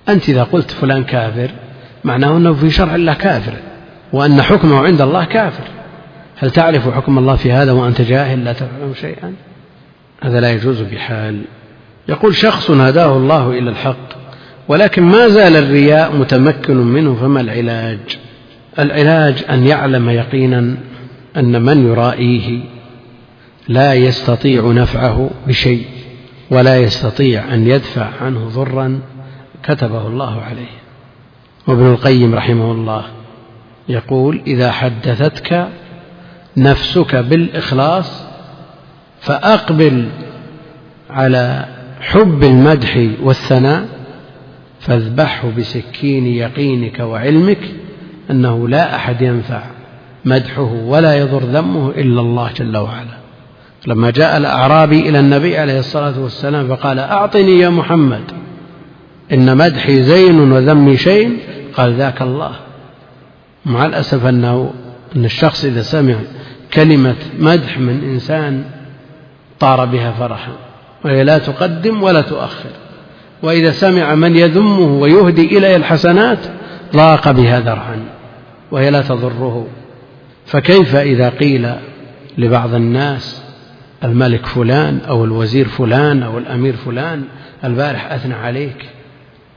[0.08, 1.50] أنت إذا قلت فلان كافر
[2.04, 3.52] معناه أنه في شرع الله كافر
[4.12, 5.64] وأن حكمه عند الله كافر.
[6.38, 9.34] هل تعرف حكم الله في هذا وأنت جاهل لا تفهم شيئا؟
[10.20, 11.42] هذا لا يجوز بحال.
[12.08, 14.16] يقول شخص هداه الله إلى الحق
[14.68, 17.98] ولكن ما زال الرياء متمكن منه فما العلاج؟
[18.78, 20.76] العلاج أن يعلم يقينا
[21.37, 22.61] أن من يرائيه
[23.68, 25.87] لا يستطيع نفعه بشيء
[26.51, 29.01] ولا يستطيع أن يدفع عنه ضرا
[29.62, 30.76] كتبه الله عليه.
[31.66, 33.05] وابن القيم رحمه الله
[33.89, 35.68] يقول إذا حدثتك
[36.57, 38.26] نفسك بالإخلاص
[39.20, 40.09] فأقبل
[41.11, 41.66] على
[42.01, 43.89] حب المدح والثناء
[44.80, 47.59] فاذبحه بسكين يقينك وعلمك
[48.30, 49.62] أنه لا أحد ينفع
[50.27, 53.16] مدحه ولا يضر ذمه إلا الله جل وعلا.
[53.87, 58.22] لما جاء الأعرابي إلى النبي عليه الصلاة والسلام فقال أعطني يا محمد
[59.33, 61.39] إن مدحي زين وذمي شيء
[61.74, 62.53] قال ذاك الله.
[63.66, 64.72] مع الأسف أنه
[65.16, 66.14] أن الشخص إذا سمع
[66.74, 68.64] كلمة مدح من إنسان
[69.61, 70.53] طار بها فرحا
[71.05, 72.70] وهي لا تقدم ولا تؤخر.
[73.43, 76.39] وإذا سمع من يذمه ويهدي إليه الحسنات
[76.97, 78.05] ضاق بها ذرعا
[78.70, 79.66] وهي لا تضره.
[80.47, 81.72] فكيف إذا قيل
[82.38, 83.42] لبعض الناس
[84.05, 87.24] الملك فلان أو الوزير فلان أو الأمير فلان
[87.64, 88.86] البارح أثنى عليك؟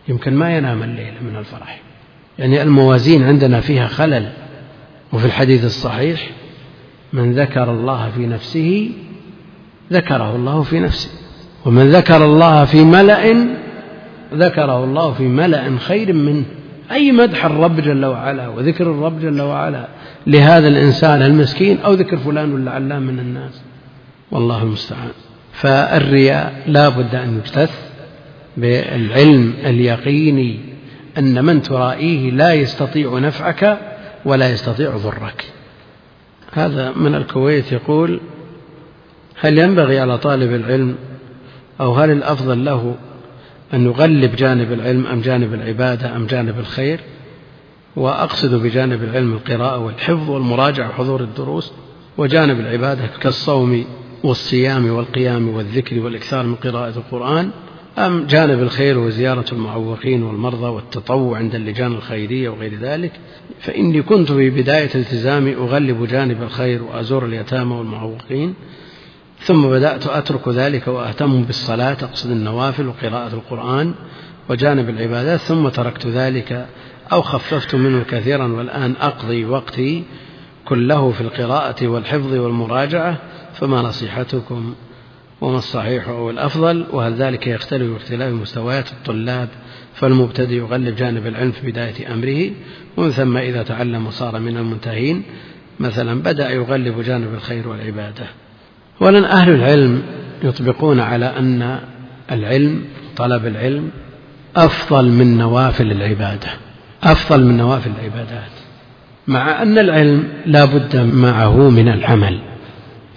[0.07, 1.81] يمكن ما ينام الليل من الفرح.
[2.39, 4.29] يعني الموازين عندنا فيها خلل
[5.13, 6.29] وفي الحديث الصحيح
[7.13, 8.91] من ذكر الله في نفسه
[9.93, 11.09] ذكره الله في نفسه
[11.65, 13.47] ومن ذكر الله في ملأ
[14.33, 16.45] ذكره الله في ملأ خير منه.
[16.91, 19.87] أي مدح الرب جل وعلا وذكر الرب جل وعلا
[20.27, 23.61] لهذا الإنسان المسكين أو ذكر فلان ولا علام من الناس.
[24.31, 25.11] والله المستعان.
[25.53, 27.71] فالرياء لا بد أن يجتث
[28.57, 30.59] بالعلم اليقيني
[31.17, 33.79] أن من ترائيه لا يستطيع نفعك
[34.25, 35.45] ولا يستطيع ضرك.
[36.53, 38.19] هذا من الكويت يقول
[39.39, 40.95] هل ينبغي على طالب العلم
[41.81, 42.95] أو هل الأفضل له
[43.73, 46.99] أن يغلب جانب العلم أم جانب العبادة أم جانب الخير؟
[47.95, 51.71] وأقصد بجانب العلم القراءة والحفظ والمراجعة وحضور الدروس
[52.17, 53.85] وجانب العبادة كالصوم
[54.23, 57.51] والصيام والقيام والذكر والإكثار من قراءة القرآن
[57.97, 63.11] أم جانب الخير وزيارة المعوقين والمرضى والتطوع عند اللجان الخيرية وغير ذلك
[63.61, 68.53] فإني كنت في بداية التزامي أغلب جانب الخير وأزور اليتامى والمعوقين
[69.39, 73.93] ثم بدأت أترك ذلك وأهتم بالصلاة أقصد النوافل وقراءة القرآن
[74.49, 76.67] وجانب العبادات ثم تركت ذلك
[77.11, 80.03] أو خففت منه كثيرا والآن أقضي وقتي
[80.65, 83.17] كله في القراءة والحفظ والمراجعة
[83.53, 84.73] فما نصيحتكم؟
[85.41, 89.49] وما الصحيح أو الأفضل؟ وهل ذلك يختلف باختلاف مستويات الطلاب؟
[89.93, 92.51] فالمبتدئ يغلب جانب العلم في بداية أمره
[92.97, 95.23] ومن ثم إذا تعلم وصار من المنتهين.
[95.79, 98.25] مثلا بدأ يغلب جانب الخير والعبادة.
[98.99, 100.03] ولن أهل العلم
[100.43, 101.79] يطبقون على أن
[102.31, 102.85] العلم
[103.15, 103.89] طلب العلم
[104.55, 106.68] أفضل من نوافل العبادة.
[107.03, 108.51] أفضل من نوافل العبادات
[109.27, 112.39] مع أن العلم لا بد معه من العمل.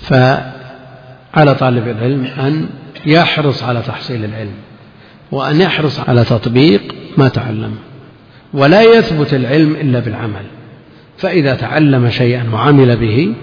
[0.01, 2.69] فعلى طالب العلم أن
[3.07, 4.55] يحرص على تحصيل العلم
[5.33, 7.79] وأن يحرص على تطبيق ما تعلمه
[8.55, 10.45] ولا يثبت العلم إلا بالعمل.
[11.19, 13.35] فإذا تعلم شيئا وعمل به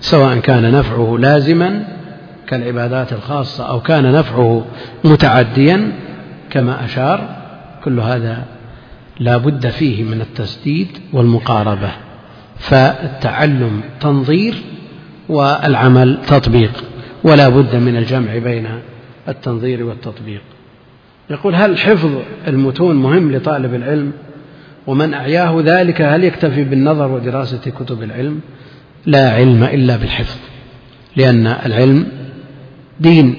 [0.00, 1.84] سواء كان نفعه لازما
[2.46, 4.64] كالعبادات الخاصة أو كان نفعه
[5.04, 5.92] متعديا
[6.50, 7.36] كما أشار
[7.84, 8.44] كل هذا
[9.20, 11.90] لا بد فيه من التسديد والمقاربة
[12.58, 14.54] فالتعلم تنظير
[15.28, 16.84] والعمل تطبيق
[17.24, 18.66] ولا بد من الجمع بين
[19.28, 20.40] التنظير والتطبيق.
[21.30, 22.10] يقول هل حفظ
[22.48, 24.12] المتون مهم لطالب العلم؟
[24.86, 28.40] ومن أعياه ذلك هل يكتفي بالنظر ودراسة كتب العلم؟
[29.06, 30.36] لا علم إلا بالحفظ
[31.16, 32.06] لأن العلم
[33.00, 33.36] دين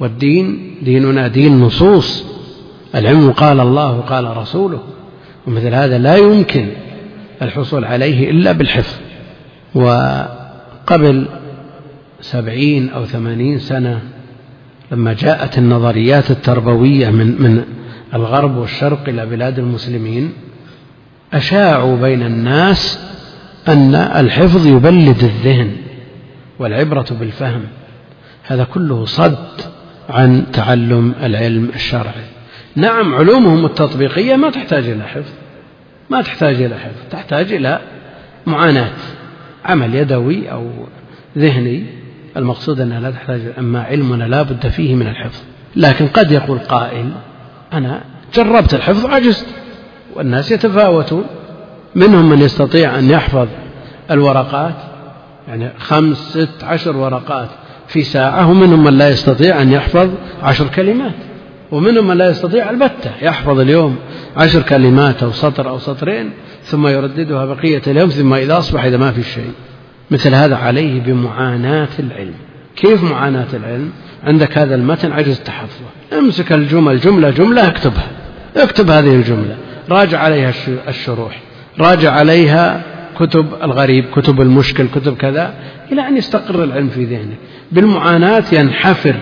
[0.00, 2.24] والدين ديننا دين نصوص.
[2.94, 4.82] العلم قال الله قال رسوله.
[5.48, 6.68] ومثل هذا لا يمكن
[7.42, 8.94] الحصول عليه إلا بالحفظ.
[9.74, 11.26] وقبل
[12.20, 14.00] سبعين أو ثمانين سنة
[14.92, 17.64] لما جاءت النظريات التربوية من, من
[18.14, 20.32] الغرب والشرق إلى بلاد المسلمين
[21.32, 22.98] أشاعوا بين الناس
[23.68, 25.76] أن الحفظ يبلد الذهن
[26.58, 27.64] والعبرة بالفهم.
[28.42, 29.60] هذا كله صد
[30.08, 32.37] عن تعلم العلم الشرعي.
[32.78, 35.32] نعم علومهم التطبيقية ما تحتاج إلى حفظ
[36.10, 37.80] ما تحتاج إلى حفظ تحتاج إلى
[38.46, 38.90] معاناة
[39.64, 40.70] عمل يدوي أو
[41.38, 41.84] ذهني.
[42.36, 45.42] المقصود أنها لا تحتاج أما علمنا لا بد فيه من الحفظ.
[45.76, 47.10] لكن قد يقول قائل
[47.72, 48.00] أنا
[48.34, 49.46] جربت الحفظ عجزت
[50.14, 51.24] والناس يتفاوتون.
[51.94, 53.48] منهم من يستطيع أن يحفظ
[54.10, 54.74] الورقات
[55.48, 57.48] يعني خمس ست عشر ورقات
[57.88, 60.10] في ساعة ومنهم من لا يستطيع أن يحفظ
[60.42, 61.27] عشر كلمات.
[61.72, 63.10] ومنهم من لا يستطيع البتة.
[63.22, 63.96] يحفظ اليوم
[64.36, 66.30] عشر كلمات أو سطر أو سطرين
[66.62, 69.52] ثم يرددها بقية اليوم ثم إذا أصبح إذا ما في شيء.
[70.10, 72.34] مثل هذا عليه بمعاناة العلم.
[72.76, 73.90] كيف معاناة العلم؟
[74.24, 78.08] عندك هذا المتن عجزت حفظه امسك الجمل جملة جملة اكتبها.
[78.56, 79.56] اكتب هذه الجملة.
[79.90, 80.52] راجع عليها
[80.88, 81.40] الشروح.
[81.80, 82.82] راجع عليها
[83.18, 85.54] كتب الغريب كتب المشكل كتب كذا
[85.92, 87.36] إلى أن يستقر العلم في ذهنك.
[87.72, 89.14] بالمعاناة ينحفر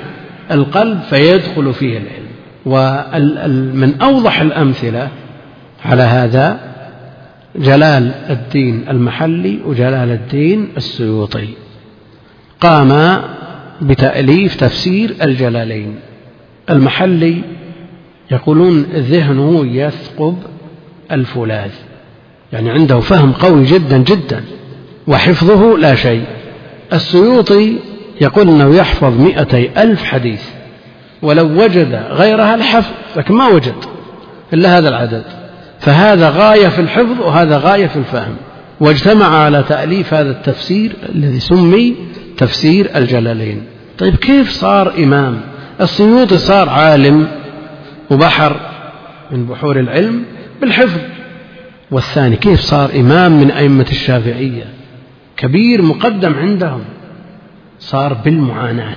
[0.50, 2.25] القلب فيدخل فيه العلم.
[2.66, 5.08] ومن أوضح الأمثلة
[5.84, 6.60] على هذا
[7.56, 11.48] جلال الدين المحلي وجلال الدين السيوطي.
[12.60, 13.20] قام
[13.82, 15.94] بتأليف تفسير الجلالين.
[16.70, 17.42] المحلي
[18.30, 20.36] يقولون ذهنه يثقب
[21.12, 21.70] الفولاذ.
[22.52, 24.44] يعني عنده فهم قوي جدا جدا
[25.06, 26.24] وحفظه لا شيء.
[26.92, 27.78] السيوطي
[28.20, 30.42] يقول أنه يحفظ مئتي ألف حديث.
[31.22, 33.74] ولو وجد غيرها لحفظ لكن ما وجد
[34.52, 35.24] إلا هذا العدد.
[35.80, 38.36] فهذا غاية في الحفظ وهذا غاية في الفهم.
[38.80, 41.94] واجتمع على تأليف هذا التفسير الذي سمي
[42.38, 43.62] تفسير الجلالين.
[43.98, 45.40] طيب كيف صار إمام؟
[45.80, 47.28] السيوطي صار عالم
[48.10, 48.60] وبحر
[49.30, 50.24] من بحور العلم
[50.60, 51.00] بالحفظ.
[51.90, 54.64] والثاني كيف صار إمام من أئمة الشافعية؟
[55.36, 56.84] كبير مقدم عندهم.
[57.78, 58.96] صار بالمعاناة.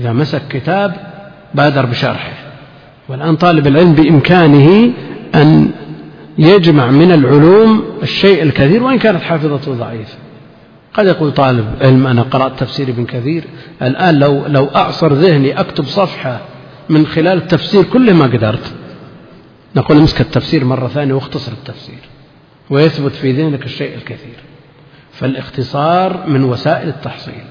[0.00, 0.96] إذا مسك كتاب
[1.54, 2.32] بادر بشرحه.
[3.08, 4.92] والآن طالب العلم بإمكانه
[5.34, 5.70] أن
[6.38, 10.18] يجمع من العلوم الشيء الكثير وإن كانت حافظته ضعيفة.
[10.94, 13.44] قد يقول طالب علم أنا قرأت تفسير ابن كثير
[13.82, 16.40] الآن لو لو أعصر ذهني أكتب صفحة
[16.88, 18.72] من خلال التفسير كله ما قدرت.
[19.76, 21.98] نقول امسك التفسير مرة ثانية واختصر التفسير
[22.70, 24.36] ويثبت في ذهنك الشيء الكثير.
[25.12, 27.44] فالاختصار من وسائل التحصيل.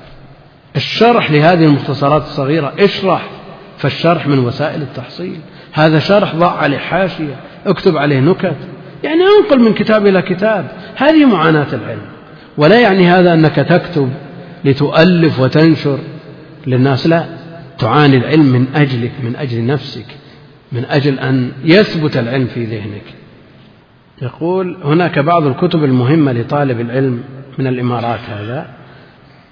[0.75, 3.29] الشرح لهذه المختصرات الصغيرة اشرح
[3.77, 5.39] فالشرح من وسائل التحصيل.
[5.71, 8.55] هذا شرح ضع عليه حاشية اكتب عليه نكت.
[9.03, 10.67] يعني أنقل من كتاب إلى كتاب.
[10.95, 12.01] هذه معاناة العلم.
[12.57, 14.09] ولا يعني هذا أنك تكتب
[14.65, 15.99] لتؤلف وتنشر.
[16.67, 17.25] للناس لا.
[17.77, 20.05] تعاني العلم من أجلك من أجل نفسك
[20.71, 23.03] من أجل أن يثبت العلم في ذهنك.
[24.21, 27.23] يقول هناك بعض الكتب المهمة لطالب العلم
[27.57, 28.78] من الإمارات هذا.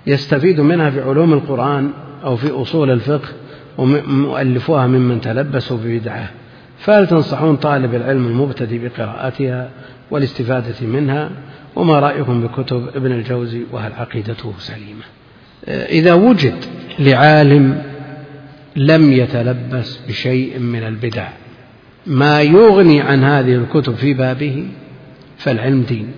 [0.07, 1.91] يستفيد منها في علوم القرآن
[2.23, 3.29] أو في أصول الفقه
[3.77, 6.29] ومؤلفوها ممن تلبسوا ببدعة.
[6.79, 9.69] فهل تنصحون طالب العلم المبتدئ بقراءتها
[10.11, 11.29] والاستفادة منها
[11.75, 15.03] وما رأيكم بكتب ابن الجوزي وهل عقيدته سليمة.
[15.67, 16.55] إذا وجد
[16.99, 17.81] لعالم
[18.75, 21.27] لم يتلبس بشيء من البدع
[22.07, 24.67] ما يغني عن هذه الكتب في بابه
[25.37, 26.11] فالعلم دين.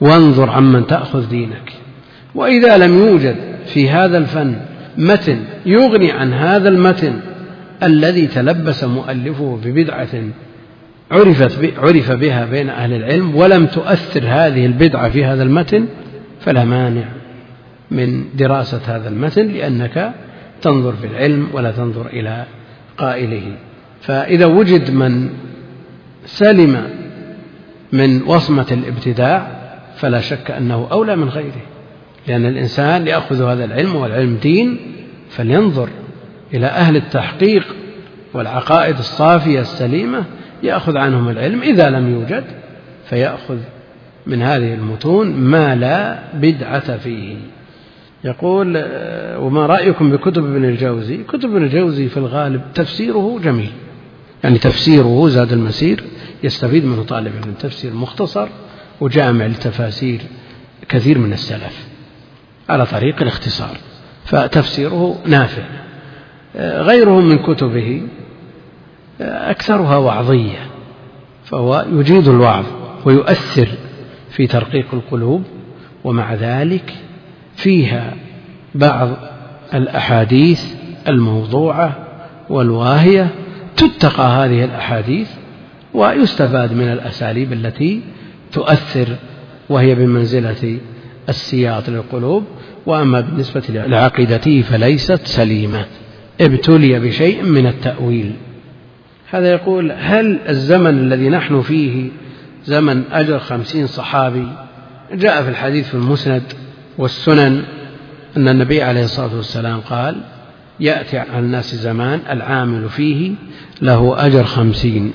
[0.00, 1.72] وانظر عمن تأخذ دينك.
[2.34, 4.56] وإذا لم يوجد في هذا الفن
[4.98, 7.20] متن يغني عن هذا المتن
[7.82, 10.08] الذي تلبس مؤلفه ببدعة
[11.10, 15.86] عرفت عرف بها بين أهل العلم ولم تؤثر هذه البدعة في هذا المتن
[16.40, 17.04] فلا مانع
[17.90, 20.12] من دراسة هذا المتن لأنك
[20.62, 22.44] تنظر في العلم ولا تنظر إلى
[22.98, 23.42] قائله.
[24.00, 25.30] فإذا وجد من
[26.26, 26.84] سلم
[27.92, 29.46] من وصمة الابتداع
[29.96, 31.62] فلا شك أنه أولى من غيره.
[32.28, 34.78] لأن الإنسان يأخذ هذا العلم والعلم دين
[35.30, 35.88] فلينظر
[36.54, 37.66] إلى أهل التحقيق
[38.34, 40.24] والعقائد الصافية السليمة
[40.62, 42.44] يأخذ عنهم العلم إذا لم يوجد
[43.04, 43.58] فيأخذ
[44.26, 47.36] من هذه المتون ما لا بدعة فيه.
[48.24, 48.84] يقول
[49.36, 53.70] وما رأيكم بكتب ابن الجوزي؟ كتب ابن الجوزي في الغالب تفسيره جميل.
[54.44, 56.04] يعني تفسيره زاد المسير
[56.44, 58.48] يستفيد منه طالب العلم تفسير مختصر
[59.00, 60.20] وجامع لتفاسير
[60.88, 61.89] كثير من السلف.
[62.68, 63.76] على طريق الاختصار
[64.24, 65.62] فتفسيره نافع.
[66.58, 68.02] غيره من كتبه
[69.20, 70.66] أكثرها وعظية
[71.44, 72.64] فهو يجيد الوعظ
[73.04, 73.68] ويؤثر
[74.30, 75.42] في ترقيق القلوب
[76.04, 76.94] ومع ذلك
[77.56, 78.14] فيها
[78.74, 79.08] بعض
[79.74, 80.74] الأحاديث
[81.08, 81.96] الموضوعة
[82.48, 83.28] والواهية
[83.76, 85.30] تتقى هذه الأحاديث
[85.94, 88.02] ويستفاد من الأساليب التي
[88.52, 89.08] تؤثر
[89.68, 90.78] وهي بمنزلة
[91.30, 92.44] السياط للقلوب
[92.86, 95.86] وأما بالنسبة لعقيدته فليست سليمة.
[96.40, 98.32] ابتلي بشيء من التأويل.
[99.30, 102.08] هذا يقول هل الزمن الذي نحن فيه
[102.64, 104.46] زمن أجر خمسين صحابي؟
[105.12, 106.42] جاء في الحديث في المسند
[106.98, 107.62] والسنن
[108.36, 110.20] أن النبي عليه الصلاة والسلام قال
[110.80, 113.32] يأتي على الناس زمان العامل فيه
[113.82, 115.12] له أجر خمسين.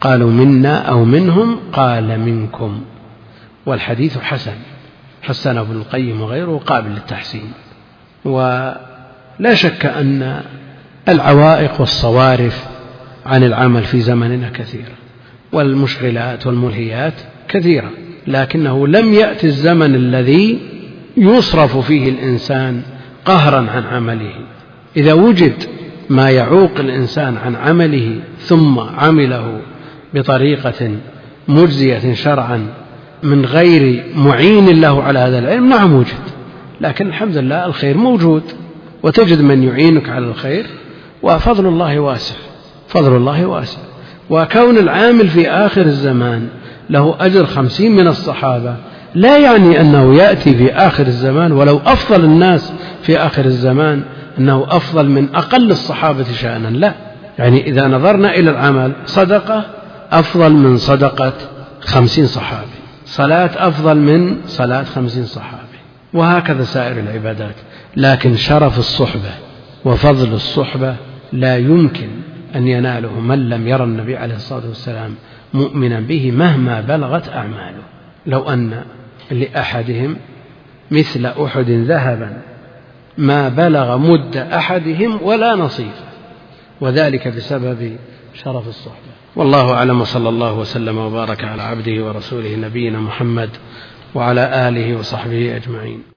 [0.00, 2.80] قالوا منا أو منهم؟ قال منكم.
[3.66, 4.54] والحديث حسن.
[5.24, 7.52] حسن ابن القيم وغيره قابل للتحسين.
[8.24, 10.42] ولا شك أن
[11.08, 12.64] العوائق والصوارف
[13.26, 14.94] عن العمل في زمننا كثيرة
[15.52, 17.14] والمشغلات والملهيات
[17.48, 17.90] كثيرة
[18.26, 20.58] لكنه لم يأتي الزمن الذي
[21.16, 22.82] يصرف فيه الإنسان
[23.24, 24.34] قهرا عن عمله.
[24.96, 25.54] إذا وجد
[26.10, 29.60] ما يعوق الإنسان عن عمله ثم عمله
[30.14, 30.96] بطريقة
[31.48, 32.66] مجزية شرعا
[33.24, 36.24] من غير معين له على هذا العلم نعم وجد
[36.80, 38.42] لكن الحمد لله الخير موجود
[39.02, 40.66] وتجد من يعينك على الخير
[41.22, 42.34] وفضل الله واسع
[42.88, 43.78] فضل الله واسع.
[44.30, 46.48] وكون العامل في آخر الزمان
[46.90, 48.76] له أجر خمسين من الصحابة
[49.14, 52.72] لا يعني أنه يأتي في آخر الزمان ولو أفضل الناس
[53.02, 54.02] في آخر الزمان
[54.38, 56.94] أنه أفضل من أقل الصحابة شأنا لا.
[57.38, 59.64] يعني إذا نظرنا إلى العمل صدقة
[60.12, 61.32] أفضل من صدقة
[61.80, 62.83] خمسين صحابي.
[63.04, 65.78] صلاة أفضل من صلاة خمسين صحابي.
[66.12, 67.54] وهكذا سائر العبادات.
[67.96, 69.30] لكن شرف الصحبة
[69.84, 70.96] وفضل الصحبة
[71.32, 72.08] لا يمكن
[72.54, 75.14] أن يناله من لم يرى النبي عليه الصلاة والسلام
[75.54, 77.82] مؤمنا به مهما بلغت أعماله.
[78.26, 78.84] لو أن
[79.30, 80.16] لأحدهم
[80.90, 82.42] مثل أحد ذهبا
[83.18, 86.04] ما بلغ مد أحدهم ولا نصيفه.
[86.80, 87.96] وذلك بسبب
[88.34, 89.13] شرف الصحبة.
[89.36, 93.50] والله أعلم وصلى الله وسلم وبارك على عبده ورسوله نبينا محمد
[94.14, 96.13] وعلى آله وصحبه أجمعين.